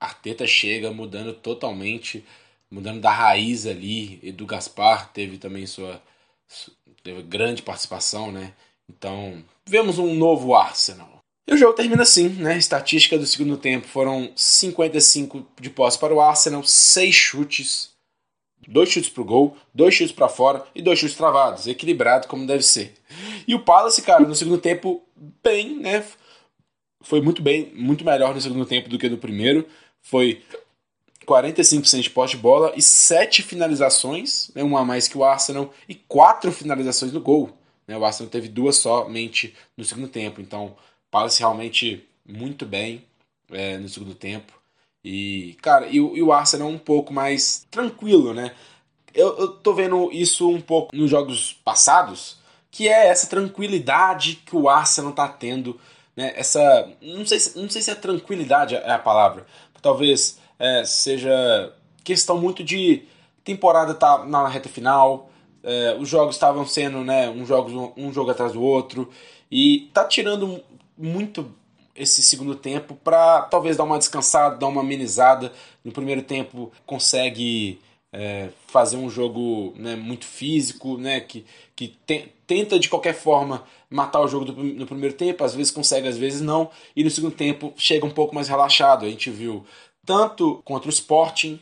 [0.00, 2.26] Arteta chega mudando totalmente,
[2.74, 4.18] mudando da raiz ali.
[4.22, 6.02] Edu Gaspar teve também sua.
[7.02, 8.52] Teve grande participação, né?
[8.88, 11.18] Então, vemos um novo Arsenal.
[11.46, 12.56] E o jogo termina assim, né?
[12.56, 17.94] Estatística do segundo tempo foram 55 de posse para o Arsenal, 6 chutes,
[18.66, 22.62] Dois chutes pro gol, dois chutes para fora e dois chutes travados, equilibrado como deve
[22.62, 22.94] ser.
[23.46, 25.02] E o Palace, cara, no segundo tempo,
[25.42, 26.04] bem, né?
[27.02, 29.66] Foi muito bem, muito melhor no segundo tempo do que no primeiro.
[30.00, 30.42] Foi
[31.24, 35.72] 45% de poste de bola e sete finalizações, né, uma a mais que o Arsenal,
[35.88, 37.56] e quatro finalizações no gol.
[37.86, 40.40] Né, o Arsenal teve duas somente no segundo tempo.
[40.40, 40.76] Então,
[41.10, 43.04] Palace realmente muito bem
[43.50, 44.52] é, no segundo tempo.
[45.04, 48.54] E, cara, e, e o Arsenal um pouco mais tranquilo, né?
[49.12, 52.38] Eu, eu tô vendo isso um pouco nos jogos passados,
[52.70, 55.78] que é essa tranquilidade que o Arsenal tá tendo,
[56.16, 56.32] né?
[56.34, 59.46] Essa, não sei, não sei se é tranquilidade é a palavra,
[59.80, 63.02] talvez é, seja questão muito de
[63.42, 65.30] temporada tá na reta final,
[65.62, 69.10] é, os jogos estavam sendo, né, um jogo, um jogo atrás do outro
[69.50, 70.62] e tá tirando
[70.96, 71.50] muito
[71.96, 75.52] esse segundo tempo para talvez dar uma descansada, dar uma amenizada.
[75.84, 77.80] No primeiro tempo consegue
[78.12, 81.44] é, fazer um jogo né, muito físico, né, que,
[81.74, 85.70] que te, tenta de qualquer forma matar o jogo do, no primeiro tempo, às vezes
[85.70, 89.04] consegue, às vezes não, e no segundo tempo chega um pouco mais relaxado.
[89.04, 89.64] A gente viu
[90.04, 91.60] tanto contra o Sporting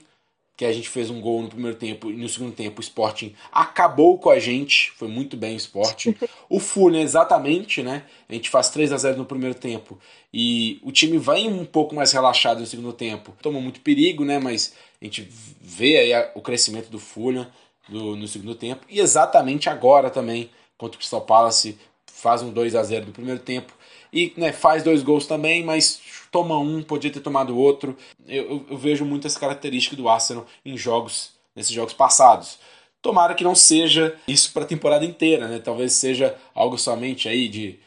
[0.57, 3.35] que a gente fez um gol no primeiro tempo e no segundo tempo o Sporting
[3.51, 6.15] acabou com a gente, foi muito bem o Sporting.
[6.49, 8.05] o Fulham exatamente, né?
[8.29, 9.99] A gente faz 3 a 0 no primeiro tempo
[10.33, 13.35] e o time vai um pouco mais relaxado no segundo tempo.
[13.43, 14.39] Toma muito perigo, né?
[14.39, 15.27] Mas a gente
[15.61, 17.51] vê aí o crescimento do Fulham
[17.89, 22.75] do, no segundo tempo e exatamente agora também contra o Crystal Palace faz um 2
[22.77, 23.73] a 0 no primeiro tempo
[24.13, 26.01] e né, faz dois gols também, mas
[26.31, 27.97] toma um, podia ter tomado outro.
[28.27, 32.59] Eu, eu, vejo muito essa característica do Arsenal em jogos, nesses jogos passados.
[33.01, 35.59] Tomara que não seja isso para a temporada inteira, né?
[35.59, 37.79] Talvez seja algo somente aí de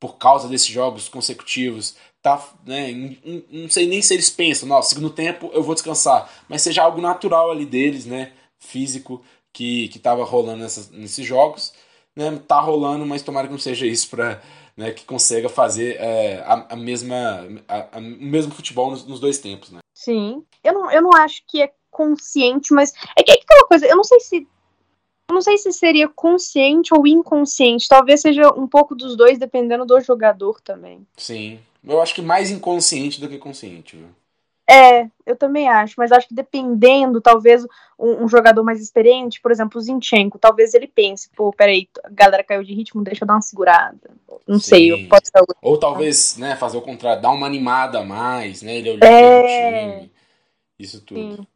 [0.00, 3.16] por causa desses jogos consecutivos, tá, né?
[3.50, 7.00] Não sei nem se eles pensam, nossa, segundo tempo eu vou descansar, mas seja algo
[7.00, 8.32] natural ali deles, né?
[8.58, 9.22] Físico
[9.52, 11.72] que que rolando nessas, nesses jogos,
[12.16, 12.38] né?
[12.48, 14.42] Tá rolando, mas tomara que não seja isso para
[14.76, 19.20] né, que consiga fazer é, a, a, mesma, a, a, o mesmo futebol nos, nos,
[19.20, 19.78] dois tempos, né?
[19.94, 20.44] Sim.
[20.62, 23.96] Eu não, eu não acho que é consciente, mas é que é aquela coisa, eu
[23.96, 24.46] não sei se
[25.28, 27.88] eu não sei se seria consciente ou inconsciente.
[27.88, 31.06] Talvez seja um pouco dos dois, dependendo do jogador também.
[31.16, 31.58] Sim.
[31.82, 34.08] Eu acho que mais inconsciente do que consciente, viu?
[34.68, 37.64] É, eu também acho, mas acho que dependendo, talvez
[37.98, 42.08] um, um, jogador mais experiente, por exemplo, o Zinchenko, talvez ele pense, pô, peraí, a
[42.08, 44.10] galera caiu de ritmo, deixa eu dar uma segurada.
[44.46, 44.68] Não Sim.
[44.68, 48.76] sei, pode ser Ou talvez, né, fazer o contrário, dar uma animada a mais, né,
[48.76, 49.98] ele é o líder é...
[49.98, 50.12] time,
[50.78, 51.36] isso tudo.
[51.36, 51.46] Sim.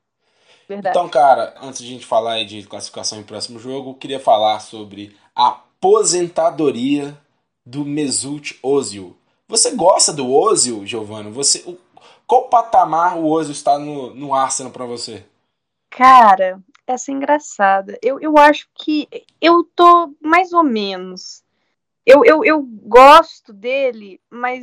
[0.68, 0.94] Verdade.
[0.94, 4.60] Então, cara, antes de a gente falar de classificação em próximo jogo, eu queria falar
[4.60, 7.16] sobre a aposentadoria
[7.64, 9.16] do Mesut Ozil.
[9.48, 11.30] Você gosta do Ozil, Giovanni?
[11.30, 11.78] Você, o,
[12.28, 15.24] qual patamar o Ozil está no, no Arsenal para você?
[15.88, 17.98] Cara, essa é engraçada.
[18.02, 19.08] Eu, eu acho que
[19.40, 21.42] eu tô mais ou menos.
[22.04, 24.62] Eu, eu, eu gosto dele, mas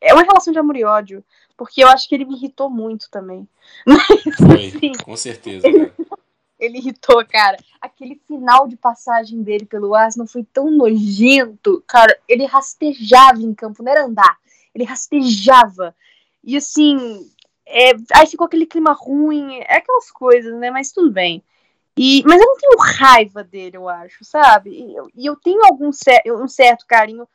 [0.00, 1.24] é uma relação de amor e ódio,
[1.56, 3.48] porque eu acho que ele me irritou muito também.
[3.84, 5.66] Mas, Foi, assim, com certeza.
[5.66, 5.92] Ele,
[6.58, 7.56] ele, irritou, cara.
[7.80, 11.82] Aquele final de passagem dele pelo Arsenal foi tão nojento.
[11.86, 14.38] Cara, ele rastejava em campo, não era andar.
[14.74, 15.94] Ele rastejava.
[16.46, 17.28] E assim,
[17.66, 20.70] é, aí ficou aquele clima ruim, é aquelas coisas, né?
[20.70, 21.42] Mas tudo bem.
[21.98, 24.70] E, mas eu não tenho raiva dele, eu acho, sabe?
[24.70, 27.26] E eu, e eu tenho algum um certo carinho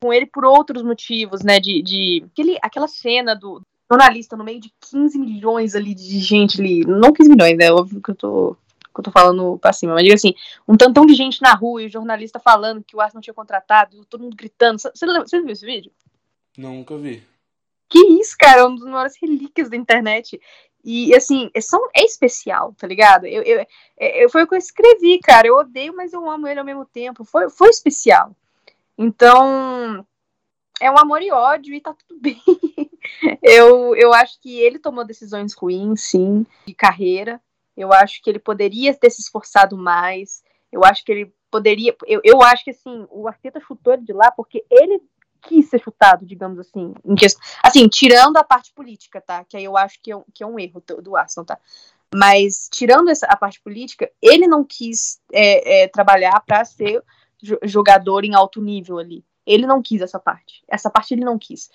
[0.00, 1.60] com ele por outros motivos, né?
[1.60, 6.60] De, de aquele, aquela cena do jornalista no meio de 15 milhões ali de gente
[6.60, 6.84] ali.
[6.84, 7.70] Não 15 milhões, né?
[7.70, 8.56] Óbvio que eu tô,
[8.92, 10.34] que eu tô falando pra cima, mas assim,
[10.66, 14.04] um tantão de gente na rua e o jornalista falando que o Arsenal tinha contratado,
[14.06, 14.80] todo mundo gritando.
[14.80, 15.92] Você, você viu esse vídeo?
[16.56, 17.22] Nunca vi.
[17.88, 20.40] Que isso, cara, é uma das maiores relíquias da internet.
[20.84, 21.58] E, assim, é,
[22.00, 23.26] é especial, tá ligado?
[23.26, 23.66] Eu, eu,
[23.98, 25.46] é, eu, foi o que eu escrevi, cara.
[25.48, 27.24] Eu odeio, mas eu amo ele ao mesmo tempo.
[27.24, 28.30] Foi, foi especial.
[28.96, 30.06] Então,
[30.80, 32.40] é um amor e ódio e tá tudo bem.
[33.42, 37.40] eu, eu acho que ele tomou decisões ruins, sim, de carreira.
[37.76, 40.42] Eu acho que ele poderia ter se esforçado mais.
[40.72, 41.94] Eu acho que ele poderia.
[42.06, 45.00] Eu, eu acho que assim, o Arteta chutou ele de lá porque ele
[45.46, 46.94] quis ser chutado, digamos assim.
[47.62, 49.44] Assim, tirando a parte política, tá?
[49.44, 51.58] Que aí eu acho que é, que é um erro do, do Arsenal, tá?
[52.14, 57.02] Mas tirando essa, a parte política, ele não quis é, é, trabalhar para ser
[57.62, 59.24] jogador em alto nível ali.
[59.46, 60.62] Ele não quis essa parte.
[60.68, 61.70] Essa parte ele não quis.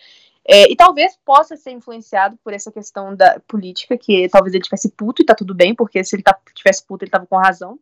[0.47, 4.89] É, e talvez possa ser influenciado por essa questão da política, que talvez ele tivesse
[4.89, 7.79] puto e tá tudo bem, porque se ele tá, tivesse puto, ele tava com razão.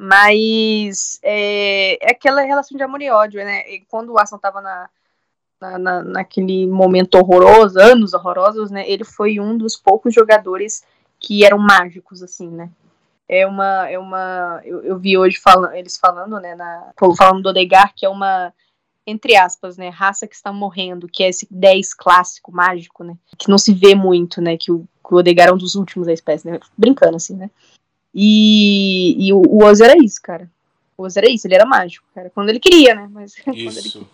[0.00, 3.68] Mas é, é aquela relação de amor e ódio, né?
[3.68, 4.88] E quando o Arsenal tava na,
[5.60, 8.88] na, na, naquele momento horroroso, anos horrorosos, né?
[8.88, 10.84] Ele foi um dos poucos jogadores
[11.18, 12.70] que eram mágicos, assim, né?
[13.28, 13.88] é uma.
[13.88, 18.06] É uma eu, eu vi hoje falando, eles falando, né, na, falando do Odegar, que
[18.06, 18.52] é uma,
[19.06, 23.50] entre aspas, né, raça que está morrendo, que é esse 10 clássico, mágico, né, que
[23.50, 26.12] não se vê muito, né, que o, que o Odegar é um dos últimos da
[26.12, 27.50] espécie, né, brincando assim, né.
[28.14, 30.50] E, e o, o Oz era isso, cara.
[30.96, 33.34] O Oz era isso, ele era mágico, cara, quando ele queria, né, mas...
[33.54, 33.98] Isso.
[33.98, 34.06] Ele...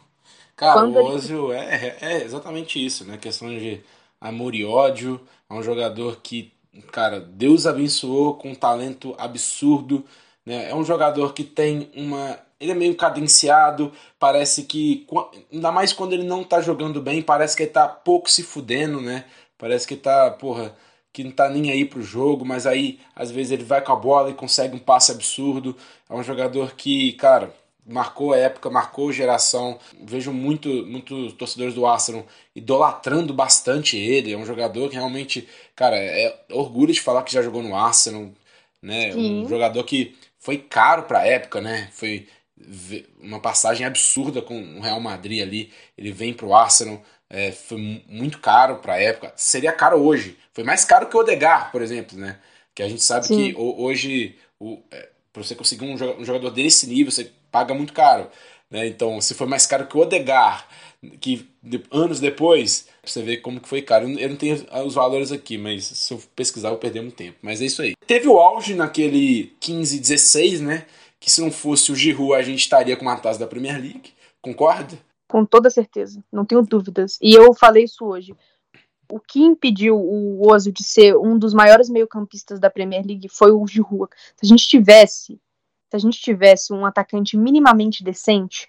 [0.57, 1.65] Cara, o Ozil ele...
[1.65, 3.81] é, é exatamente isso, né, questão de
[4.21, 5.21] amor e ódio,
[5.51, 6.55] é um jogador que
[6.91, 10.05] cara, Deus abençoou com um talento absurdo.
[10.45, 10.71] Né?
[10.71, 12.39] É um jogador que tem uma.
[12.59, 15.07] Ele é meio cadenciado, parece que.
[15.53, 19.01] Ainda mais quando ele não tá jogando bem, parece que ele tá pouco se fudendo,
[19.01, 19.25] né?
[19.59, 20.75] Parece que tá, porra,
[21.15, 23.97] que não tá nem aí pro jogo, mas aí às vezes ele vai com a
[23.97, 25.77] bola e consegue um passe absurdo.
[26.11, 27.55] É um jogador que, cara,
[27.87, 29.79] marcou a época, marcou geração.
[30.03, 34.33] Vejo muito, muitos torcedores do Arsenal idolatrando bastante ele.
[34.33, 38.33] É um jogador que realmente, cara, é orgulho de falar que já jogou no Arsenal,
[38.83, 39.13] né?
[39.13, 39.45] Sim.
[39.45, 41.89] Um jogador que foi caro para a época, né?
[41.93, 42.27] Foi
[43.21, 45.73] uma passagem absurda com o Real Madrid ali.
[45.97, 47.01] Ele vem pro Arsenal,
[47.31, 49.33] é, foi muito caro para a época.
[49.37, 50.39] Seria caro hoje.
[50.53, 52.39] Foi mais caro que o Odegar, por exemplo, né?
[52.75, 53.37] Que a gente sabe Sim.
[53.37, 58.31] que hoje o, é, para você conseguir um jogador desse nível, você paga muito caro.
[58.71, 58.87] Né?
[58.87, 60.69] Então, se for mais caro que o Odegar,
[61.21, 61.49] que
[61.91, 64.09] anos depois, você vê como que foi caro.
[64.09, 67.37] Eu não tenho os valores aqui, mas se eu pesquisar eu perder muito tempo.
[67.43, 67.95] Mas é isso aí.
[68.07, 70.87] Teve o auge naquele 15, 16, né?
[71.19, 74.13] Que se não fosse o Giroud, a gente estaria com uma taça da Premier League.
[74.41, 74.99] Concorda?
[75.29, 77.19] Com toda certeza, não tenho dúvidas.
[77.21, 78.35] E eu falei isso hoje.
[79.11, 83.53] O que impediu o Ozil de ser um dos maiores meio-campistas da Premier League foi
[83.53, 84.11] o Giroud.
[84.37, 85.39] Se a gente tivesse
[85.95, 88.69] se a gente tivesse um atacante minimamente decente,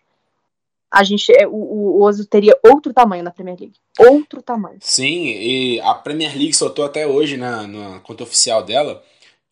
[0.91, 3.79] a gente, é, o, o Ozil teria outro tamanho na Premier League.
[3.99, 4.77] Outro tamanho.
[4.79, 9.03] Sim, e a Premier League soltou até hoje na, na conta oficial dela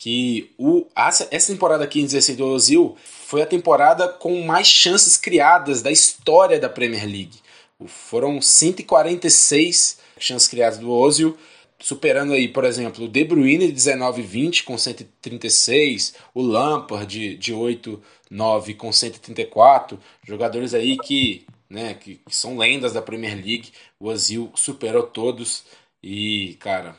[0.04, 5.90] que o, essa temporada 15-16 do Ozil foi a temporada com mais chances criadas da
[5.90, 7.40] história da Premier League.
[7.88, 11.38] Foram 146 chances criadas do Ozil
[11.80, 17.54] superando aí, por exemplo, o De Bruyne de 19,20 com 136, o Lampard de, de
[17.54, 19.98] 8,9 com 134,
[20.28, 25.64] jogadores aí que, né, que, que, são lendas da Premier League, o Ozil superou todos
[26.04, 26.94] E, cara,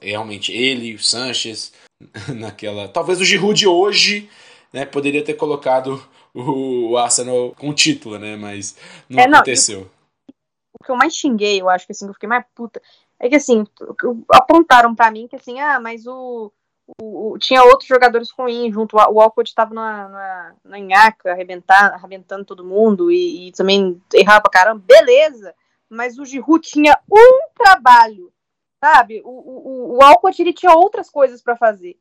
[0.00, 1.72] realmente ele, o Sanches,
[2.34, 2.88] naquela.
[2.88, 4.30] Talvez o Giroud de hoje
[4.72, 6.02] né, poderia ter colocado
[6.34, 8.36] o, Arsenal com o título, né?
[8.36, 8.76] Mas
[9.08, 9.90] não, é, não aconteceu.
[10.72, 12.80] o que eu mais xinguei, eu acho que assim, eu fiquei mais puta,
[13.18, 13.66] é que assim,
[14.30, 16.52] apontaram para mim que assim, ah, mas o,
[17.00, 18.96] o, o, tinha outros jogadores ruins junto.
[18.96, 24.42] O Walcott estava na, na, na Inhaca, arrebentando, arrebentando todo mundo e, e, também errava
[24.42, 24.84] pra caramba.
[24.86, 25.54] Beleza,
[25.88, 28.32] mas o Giroud tinha um trabalho,
[28.82, 29.22] sabe?
[29.24, 31.96] O, o, o Walcott ele tinha outras coisas para fazer.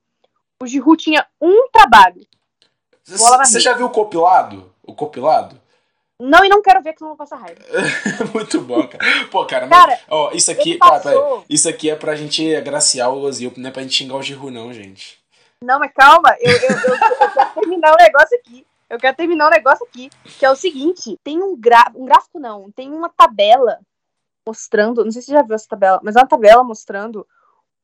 [0.61, 2.25] O Giroud tinha um trabalho.
[3.03, 4.73] Você já viu o compilado?
[4.83, 5.59] O compilado?
[6.19, 7.61] Não, e não quero ver que não vou passar raiva.
[8.33, 9.27] Muito bom, cara.
[9.29, 11.45] Pô, cara, cara mas, ó, isso aqui, passou...
[11.47, 14.49] isso aqui é pra gente agraciar o Ozil, não é pra gente xingar o Giru,
[14.49, 15.19] não, gente.
[15.63, 18.65] Não, mas calma, eu, eu, eu, eu quero terminar o negócio aqui.
[18.89, 20.09] Eu quero terminar o negócio aqui,
[20.39, 21.91] que é o seguinte: tem um, gra...
[21.93, 23.79] um gráfico, não, tem uma tabela
[24.47, 27.27] mostrando, não sei se você já viu essa tabela, mas é uma tabela mostrando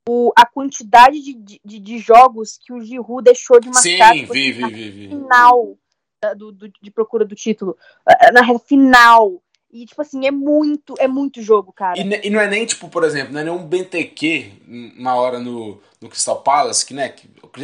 [0.07, 4.51] o, a quantidade de, de, de jogos que o Giroud deixou de marcar Sim, vi,
[4.51, 5.07] vi, vi, vi.
[5.09, 5.77] final
[6.37, 7.77] do, do, de procura do título,
[8.33, 9.41] na reta final.
[9.71, 11.99] E, tipo assim, é muito, é muito jogo, cara.
[11.99, 14.51] E, e, não é nem, tipo, por exemplo, não é nem um BTQ
[14.99, 17.15] uma hora no, no Crystal Palace, que, né,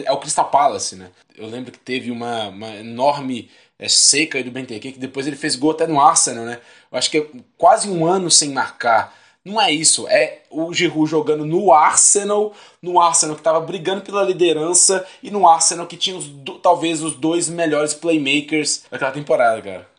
[0.03, 1.11] é o Crystal Palace, né?
[1.37, 5.35] Eu lembro que teve uma, uma enorme é, seca aí do BTQ, que depois ele
[5.35, 6.59] fez gol até no Arsenal, né?
[6.91, 7.27] Acho que é
[7.57, 9.13] quase um ano sem marcar.
[9.43, 14.21] Não é isso, é o Giroud jogando no Arsenal, no Arsenal que estava brigando pela
[14.21, 16.29] liderança e no Arsenal que tinha os,
[16.61, 19.89] talvez os dois melhores playmakers daquela temporada, cara.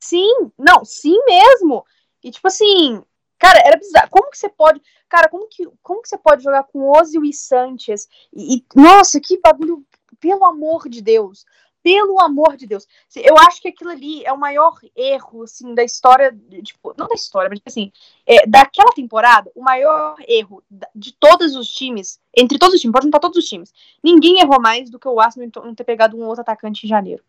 [0.00, 1.84] Sim, não, sim mesmo.
[2.22, 3.02] E tipo assim,
[3.38, 4.10] cara, era bizarro.
[4.10, 7.32] Como que você pode, cara, como que, como que você pode jogar com Ozil e
[7.32, 8.08] Sanchez?
[8.32, 9.84] E, e nossa, que bagulho,
[10.18, 11.44] pelo amor de Deus.
[11.84, 12.88] Pelo amor de Deus.
[13.14, 16.34] Eu acho que aquilo ali é o maior erro, assim, da história.
[16.62, 17.92] Tipo, não da história, mas assim,
[18.24, 20.64] é, daquela temporada, o maior erro
[20.94, 23.70] de todos os times, entre todos os times, pode juntar todos os times.
[24.02, 27.22] Ninguém errou mais do que o Arsenal não ter pegado um outro atacante em janeiro.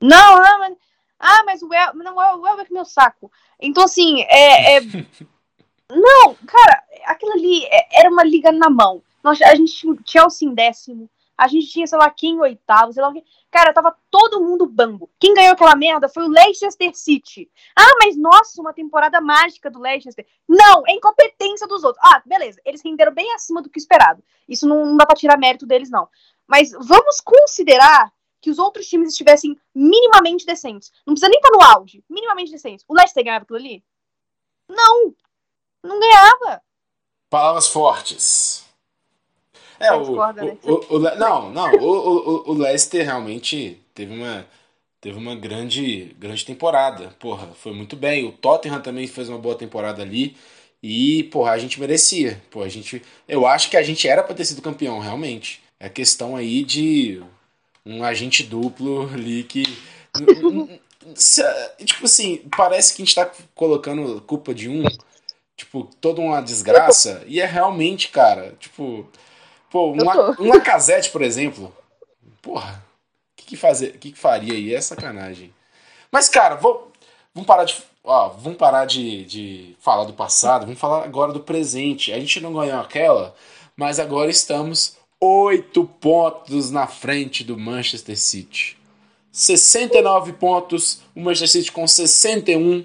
[0.00, 0.76] Não, não, mas.
[1.18, 3.30] Ah, mas o El, não, o Elber é meu saco.
[3.60, 4.76] Então, assim, é.
[4.76, 4.80] é...
[5.90, 9.02] não, cara, aquilo ali é, era uma liga na mão.
[9.20, 11.10] Nós, a gente tinha Chelsea em décimo,
[11.40, 13.24] a gente tinha, sei lá, quem em oitavo, sei lá o que.
[13.50, 15.10] Cara, tava todo mundo bambo.
[15.18, 17.50] Quem ganhou aquela merda foi o Leicester City.
[17.74, 20.26] Ah, mas nossa, uma temporada mágica do Leicester.
[20.46, 22.04] Não, é incompetência dos outros.
[22.04, 24.22] Ah, beleza, eles renderam bem acima do que esperado.
[24.46, 26.06] Isso não, não dá pra tirar mérito deles, não.
[26.46, 30.92] Mas vamos considerar que os outros times estivessem minimamente decentes.
[31.06, 32.84] Não precisa nem estar no auge, minimamente decentes.
[32.86, 33.82] O Leicester ganhava aquilo ali?
[34.68, 35.14] Não,
[35.82, 36.62] não ganhava.
[37.30, 38.69] Palavras fortes.
[39.80, 40.58] É, o, discorda, né?
[40.62, 44.46] o, o, o, não, não, o, o, Leicester realmente teve uma,
[45.00, 47.14] teve uma grande, grande temporada.
[47.18, 48.26] Porra, foi muito bem.
[48.28, 50.36] O Tottenham também fez uma boa temporada ali.
[50.82, 52.40] E, porra, a gente merecia.
[52.50, 55.62] Porra, a gente, eu acho que a gente era para ter sido campeão, realmente.
[55.78, 57.22] É questão aí de
[57.84, 59.62] um agente duplo ali que.
[61.84, 64.84] tipo assim, parece que a gente tá colocando culpa de um,
[65.56, 67.22] tipo, toda uma desgraça.
[67.26, 69.08] E é realmente, cara, tipo,
[69.70, 71.72] Pô, uma, casete, por exemplo.
[72.42, 72.84] Porra,
[73.32, 74.74] o que, que, fazer, que, que faria aí?
[74.74, 75.54] É sacanagem.
[76.10, 76.90] Mas, cara, vou,
[77.32, 77.76] vamos parar de.
[78.02, 82.12] Ó, vamos parar de, de falar do passado, vamos falar agora do presente.
[82.12, 83.34] A gente não ganhou aquela,
[83.76, 88.76] mas agora estamos oito pontos na frente do Manchester City.
[89.30, 92.84] 69 pontos, o Manchester City com 61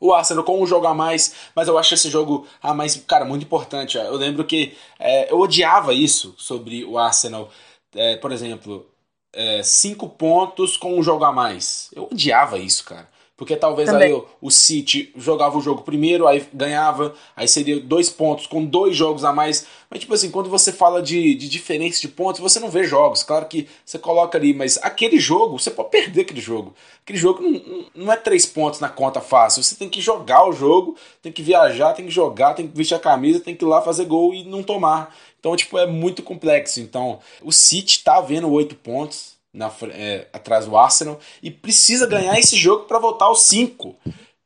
[0.00, 3.24] o Arsenal com um jogo a mais, mas eu acho esse jogo a mais, cara,
[3.24, 3.96] muito importante.
[3.96, 7.50] Eu lembro que é, eu odiava isso sobre o Arsenal.
[7.94, 8.86] É, por exemplo,
[9.32, 11.90] é, cinco pontos com um jogo a mais.
[11.94, 13.08] Eu odiava isso, cara.
[13.38, 14.08] Porque talvez Também.
[14.08, 18.64] aí o, o, City jogava o jogo primeiro, aí ganhava, aí seria dois pontos com
[18.64, 19.64] dois jogos a mais.
[19.88, 23.22] Mas, tipo assim, quando você fala de, de diferença de pontos, você não vê jogos.
[23.22, 26.74] Claro que você coloca ali, mas aquele jogo, você pode perder aquele jogo.
[27.04, 29.62] Aquele jogo não, não é três pontos na conta fácil.
[29.62, 32.96] Você tem que jogar o jogo, tem que viajar, tem que jogar, tem que vestir
[32.96, 35.14] a camisa, tem que ir lá fazer gol e não tomar.
[35.38, 36.80] Então, tipo, é muito complexo.
[36.80, 42.38] Então, o City tá vendo oito pontos na, é, atrás do Arsenal e precisa ganhar
[42.38, 43.96] esse jogo para voltar aos 5,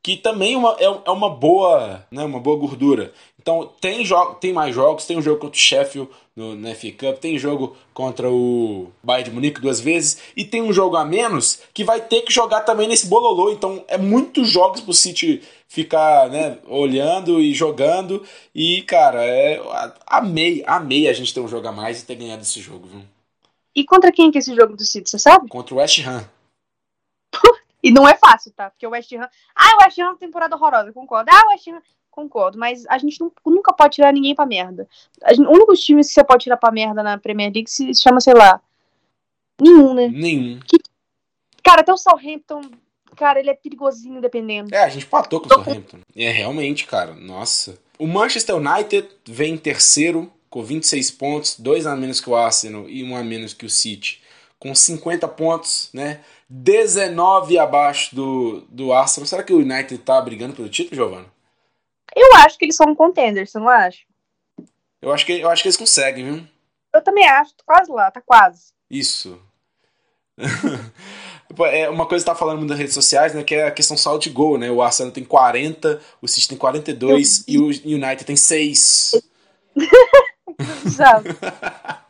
[0.03, 3.13] que também é uma, é, é, uma boa né, uma boa gordura.
[3.41, 4.05] Então tem,
[4.41, 7.77] tem mais jogos, tem um jogo contra o Sheffield no, no FA Cup, tem jogo
[7.93, 12.01] contra o Bayern de Munique duas vezes e tem um jogo a menos que vai
[12.01, 13.51] ter que jogar também nesse bololô.
[13.51, 18.23] Então é muitos jogos pro City ficar né, olhando e jogando
[18.55, 19.61] e cara, é,
[20.07, 23.03] amei, amei a gente ter um jogo a mais e ter ganhado esse jogo, viu?
[23.75, 25.49] E contra quem que é esse jogo do City, você sabe?
[25.49, 26.29] Contra o West Ham.
[27.83, 28.71] e não é fácil, tá?
[28.71, 29.29] Porque o West Ham.
[29.55, 31.31] Ah, o West Ham é uma temporada horrorosa, concordo.
[31.33, 31.81] Ah, o West Ham.
[32.11, 34.87] concordo, mas a gente não, nunca pode tirar ninguém pra merda.
[35.31, 38.21] Gente, o único time que você pode tirar pra merda na Premier League se chama,
[38.21, 38.61] sei lá,
[39.61, 40.09] nenhum, né?
[40.09, 40.61] Nenhum.
[40.61, 40.79] Que,
[41.63, 42.61] cara, até o Southampton,
[43.17, 44.75] cara, ele é perigosinho dependendo.
[44.75, 46.01] É, a gente patou com o Southampton.
[46.15, 47.79] É, realmente, cara, nossa.
[47.99, 52.87] O Manchester United vem em terceiro com 26 pontos, dois a menos que o Arsenal
[52.87, 54.23] e um a menos que o City,
[54.59, 56.21] com 50 pontos, né?
[56.47, 59.27] 19 abaixo do, do Arsenal.
[59.27, 61.27] Será que o United tá brigando pelo título, Giovanna?
[62.15, 64.01] Eu acho que eles são um contender, você não acha?
[65.01, 66.47] Eu acho que, eu acho que eles conseguem, viu?
[66.95, 68.75] Eu também acho, tô quase lá, tá quase.
[68.91, 69.41] Isso.
[71.73, 74.19] é uma coisa que tá falando nas redes sociais, né, que é a questão só
[74.19, 74.71] de gol, né?
[74.71, 79.15] O Arsenal tem 40, o City tem 42 e o United tem 6.
[80.85, 81.29] Exato.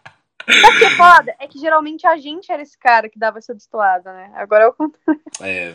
[0.44, 3.54] O que é foda é que geralmente a gente era esse cara que dava essa
[3.54, 4.30] destoada, né?
[4.34, 5.22] Agora é o contrário.
[5.40, 5.72] É,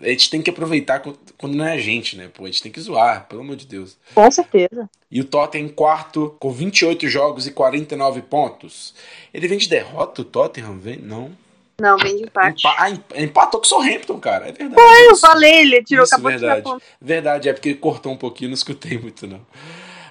[0.00, 2.30] a gente tem que aproveitar quando não é a gente, né?
[2.32, 3.98] Pô, a gente tem que zoar, pelo amor de Deus.
[4.14, 4.88] Com certeza.
[5.10, 8.94] E o Tottenham em quarto, com 28 jogos e 49 pontos.
[9.32, 10.78] Ele vem de derrota, o Tottenham?
[10.78, 10.98] Vem?
[10.98, 11.32] Não.
[11.78, 12.66] Não, vem de empate.
[12.66, 14.48] Empa ah, empatou com o Southampton, cara.
[14.48, 14.74] É verdade.
[14.74, 16.62] Foi, eu falei, ele tirou, isso, acabou verdade.
[16.62, 19.40] de tirar Verdade, é porque cortou um pouquinho, não escutei muito, não.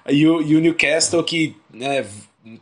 [0.07, 2.05] E o, e o Newcastle, que né,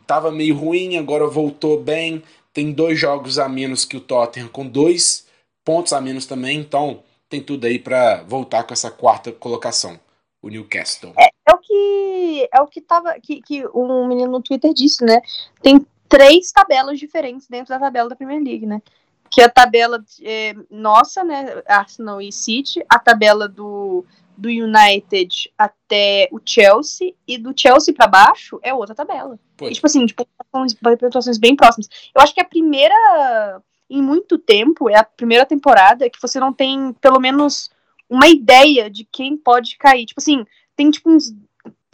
[0.06, 2.22] tava meio ruim, agora voltou bem.
[2.52, 5.26] Tem dois jogos a menos que o Tottenham, com dois
[5.64, 6.58] pontos a menos também.
[6.58, 9.98] Então, tem tudo aí para voltar com essa quarta colocação.
[10.40, 11.14] O Newcastle.
[11.18, 15.02] É, é o que é o que tava que, que um menino no Twitter disse,
[15.02, 15.22] né?
[15.62, 18.82] Tem três tabelas diferentes dentro da tabela da Premier League, né?
[19.30, 21.62] Que a tabela é, nossa, né?
[21.66, 24.04] Arsenal e City, a tabela do
[24.36, 29.38] do United até o Chelsea e do Chelsea para baixo é outra tabela.
[29.62, 31.88] E, tipo assim, de pontuações bem próximas.
[32.14, 36.52] Eu acho que a primeira em muito tempo é a primeira temporada que você não
[36.52, 37.70] tem pelo menos
[38.08, 40.06] uma ideia de quem pode cair.
[40.06, 41.32] Tipo assim, tem tipo uns,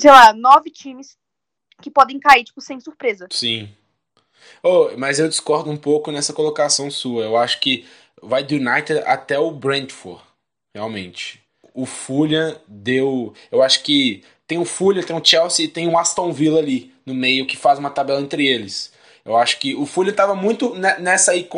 [0.00, 1.18] sei lá, nove times
[1.80, 3.26] que podem cair, tipo, sem surpresa.
[3.30, 3.68] Sim.
[4.62, 7.24] Oh, mas eu discordo um pouco nessa colocação sua.
[7.24, 7.86] Eu acho que
[8.22, 10.22] vai do United até o Brentford,
[10.74, 11.39] realmente
[11.74, 13.32] o Fulham deu.
[13.50, 16.92] Eu acho que tem o Fulham, tem o Chelsea e tem o Aston Villa ali
[17.06, 18.92] no meio que faz uma tabela entre eles.
[19.24, 21.48] Eu acho que o Fulham estava muito nessa aí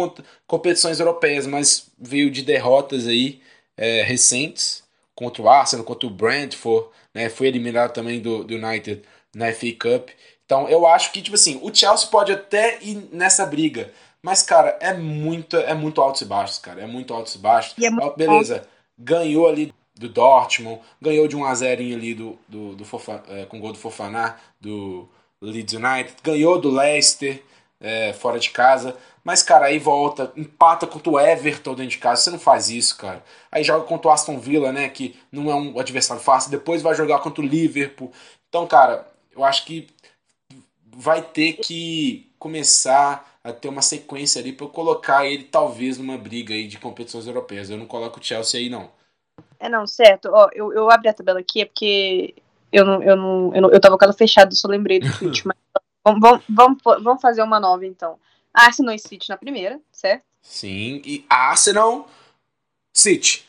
[0.47, 3.41] competições europeias, mas veio de derrotas aí
[3.77, 4.83] é, recentes
[5.15, 7.29] contra o Arsenal, contra o Brentford, né?
[7.29, 9.03] Foi eliminado também do, do United
[9.35, 10.11] na FA Cup.
[10.45, 13.91] Então eu acho que tipo assim, o Chelsea pode até ir nessa briga,
[14.23, 17.75] mas cara, é muito é muito altos e baixos, cara, é muito altos e baixos.
[17.79, 18.67] E é muito Beleza,
[18.99, 23.47] ganhou ali do Dortmund, ganhou de 1 a 0 ali do, do, do Fofa, é,
[23.47, 25.09] com gol do Fofaná, do
[25.41, 27.43] Leeds United, ganhou do Leicester
[27.81, 32.23] é, fora de casa, mas cara, aí volta, empata contra o Everton dentro de casa,
[32.23, 33.25] você não faz isso, cara.
[33.51, 36.95] Aí joga contra o Aston Villa, né, que não é um adversário fácil, depois vai
[36.95, 38.13] jogar contra o Liverpool.
[38.49, 39.89] Então, cara, eu acho que
[40.95, 46.17] vai ter que começar a ter uma sequência ali para eu colocar ele talvez numa
[46.17, 47.71] briga aí de competições europeias.
[47.71, 48.91] Eu não coloco o Chelsea aí não.
[49.63, 50.29] É, não, certo.
[50.33, 52.35] Ó, eu, eu abri a tabela aqui, é porque
[52.73, 55.47] eu não, eu não, eu, não, eu tava com ela fechada, só lembrei do tweet,
[55.47, 55.57] mas
[56.05, 58.19] vamos, vamos, vamos fazer uma nova, então.
[58.53, 60.25] Arsenal e City na primeira, certo?
[60.43, 62.11] Sim, e Arsenal,
[62.93, 63.47] City.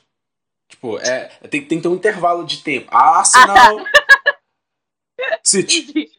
[0.70, 2.95] Tipo, é, tem, tem que ter um intervalo de tempo.
[2.95, 4.39] Arsenal, ah, tá.
[5.43, 6.11] City.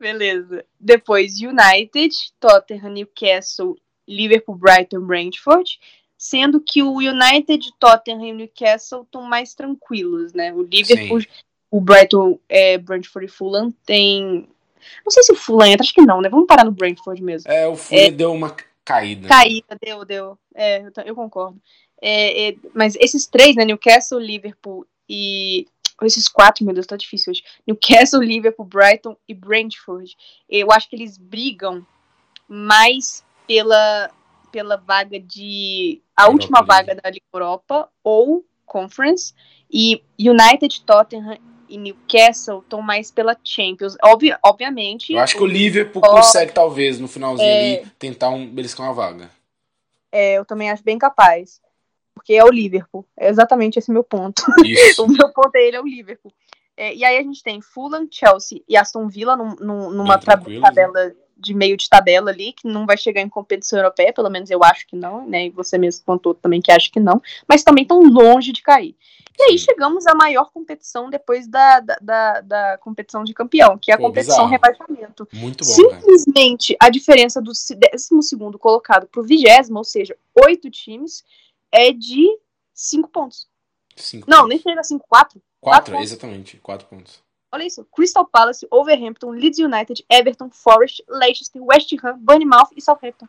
[0.00, 0.66] Beleza.
[0.80, 3.76] Depois United, Tottenham, Newcastle,
[4.08, 5.78] Liverpool, Brighton, Brentford
[6.28, 10.52] sendo que o United, Tottenham e Newcastle estão mais tranquilos, né?
[10.52, 11.28] O Liverpool, Sim.
[11.70, 14.48] o Brighton, é, Brentford e Fulham tem...
[15.04, 16.28] Não sei se o Fulham entra, acho que não, né?
[16.28, 17.50] Vamos parar no Brentford mesmo.
[17.50, 19.28] É, o Fulham é, deu uma caída.
[19.28, 20.38] Caída, deu, deu.
[20.54, 21.60] É, eu, eu concordo.
[22.00, 23.64] É, é, mas esses três, né?
[23.64, 25.66] Newcastle, Liverpool e...
[26.02, 27.42] Esses quatro, meu Deus, tá difícil hoje.
[27.66, 30.14] Newcastle, Liverpool, Brighton e Brentford.
[30.46, 31.86] Eu acho que eles brigam
[32.46, 34.10] mais pela
[34.50, 36.02] pela vaga de.
[36.16, 36.68] a Europa última League.
[36.68, 39.34] vaga da Liga Europa ou Conference.
[39.70, 41.38] E United, Tottenham
[41.68, 43.96] e Newcastle estão mais pela Champions.
[44.02, 45.12] Obvi obviamente.
[45.12, 47.78] Eu acho que o Liverpool consegue, talvez, no finalzinho é...
[47.80, 49.30] ali, tentar um, beliscar uma vaga.
[50.12, 51.60] É, eu também acho bem capaz.
[52.14, 53.04] Porque é o Liverpool.
[53.16, 54.42] É exatamente esse meu ponto.
[54.98, 56.32] o meu ponto é ele, é o Liverpool.
[56.76, 61.14] É, e aí a gente tem Fulham, Chelsea e Aston Villa num, num, numa tabela
[61.36, 64.64] de meio de tabela ali, que não vai chegar em competição europeia, pelo menos eu
[64.64, 65.46] acho que não, né?
[65.46, 68.96] E você mesmo contou também que acha que não, mas também estão longe de cair.
[69.38, 73.90] E aí chegamos à maior competição depois da, da, da, da competição de campeão, que
[73.90, 74.50] é a Pô, competição bizarro.
[74.50, 75.28] rebaixamento.
[75.32, 76.78] Muito bom, Simplesmente né?
[76.80, 80.16] a diferença do 12 colocado para o vigésimo, ou seja,
[80.46, 81.22] oito times,
[81.70, 82.26] é de
[82.72, 83.46] cinco pontos.
[83.94, 84.48] Cinco não, pontos.
[84.48, 85.42] nem chega a cinco, quatro.
[85.60, 86.56] Quatro, quatro exatamente.
[86.58, 87.22] Quatro pontos.
[87.52, 87.84] Olha isso.
[87.94, 93.28] Crystal Palace, Overhampton, Leeds United, Everton, Forest, Leicester, West Ham, Bournemouth e Southampton.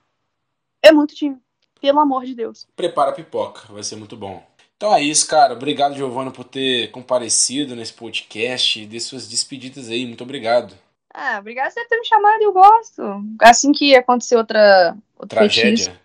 [0.83, 1.37] É muito time.
[1.79, 2.67] Pelo amor de Deus.
[2.75, 3.71] Prepara a pipoca.
[3.71, 4.43] Vai ser muito bom.
[4.75, 5.53] Então é isso, cara.
[5.53, 8.85] Obrigado, Giovana, por ter comparecido nesse podcast.
[8.85, 10.05] Dê suas despedidas aí.
[10.05, 10.75] Muito obrigado.
[11.13, 12.41] Ah, obrigado por ter me chamado.
[12.41, 13.01] Eu gosto.
[13.41, 14.95] Assim que acontecer outra...
[15.17, 15.99] outra Tragédia.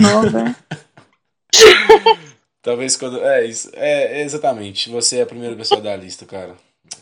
[0.00, 0.56] Nova.
[2.62, 3.20] Talvez quando.
[3.20, 4.88] É, isso, é, exatamente.
[4.88, 6.56] Você é a primeira pessoa da lista, cara.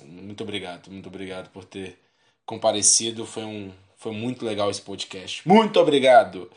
[0.05, 1.99] Muito obrigado, muito obrigado por ter
[2.47, 3.27] comparecido.
[3.27, 5.47] Foi, um, foi muito legal esse podcast.
[5.47, 6.51] Muito obrigado!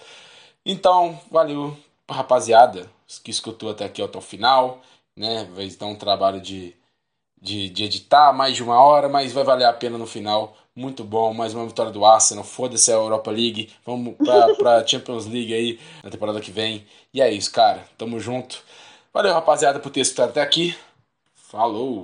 [0.66, 1.78] Então, valeu,
[2.10, 2.90] rapaziada,
[3.24, 4.82] que escutou até aqui até o final.
[5.16, 5.48] Né?
[5.54, 6.76] Vai dar um trabalho de,
[7.42, 10.56] de, de editar mais de uma hora, mas vai valer a pena no final.
[10.76, 12.44] Muito bom, mais uma vitória do Arsenal.
[12.44, 13.72] Foda-se a Europa League.
[13.86, 16.86] Vamos pra, pra Champions League aí na temporada que vem.
[17.14, 17.86] E é isso, cara.
[17.98, 18.64] Tamo junto.
[19.14, 20.76] Valeu, rapaziada, por ter escutado até aqui.
[21.36, 22.02] Falou!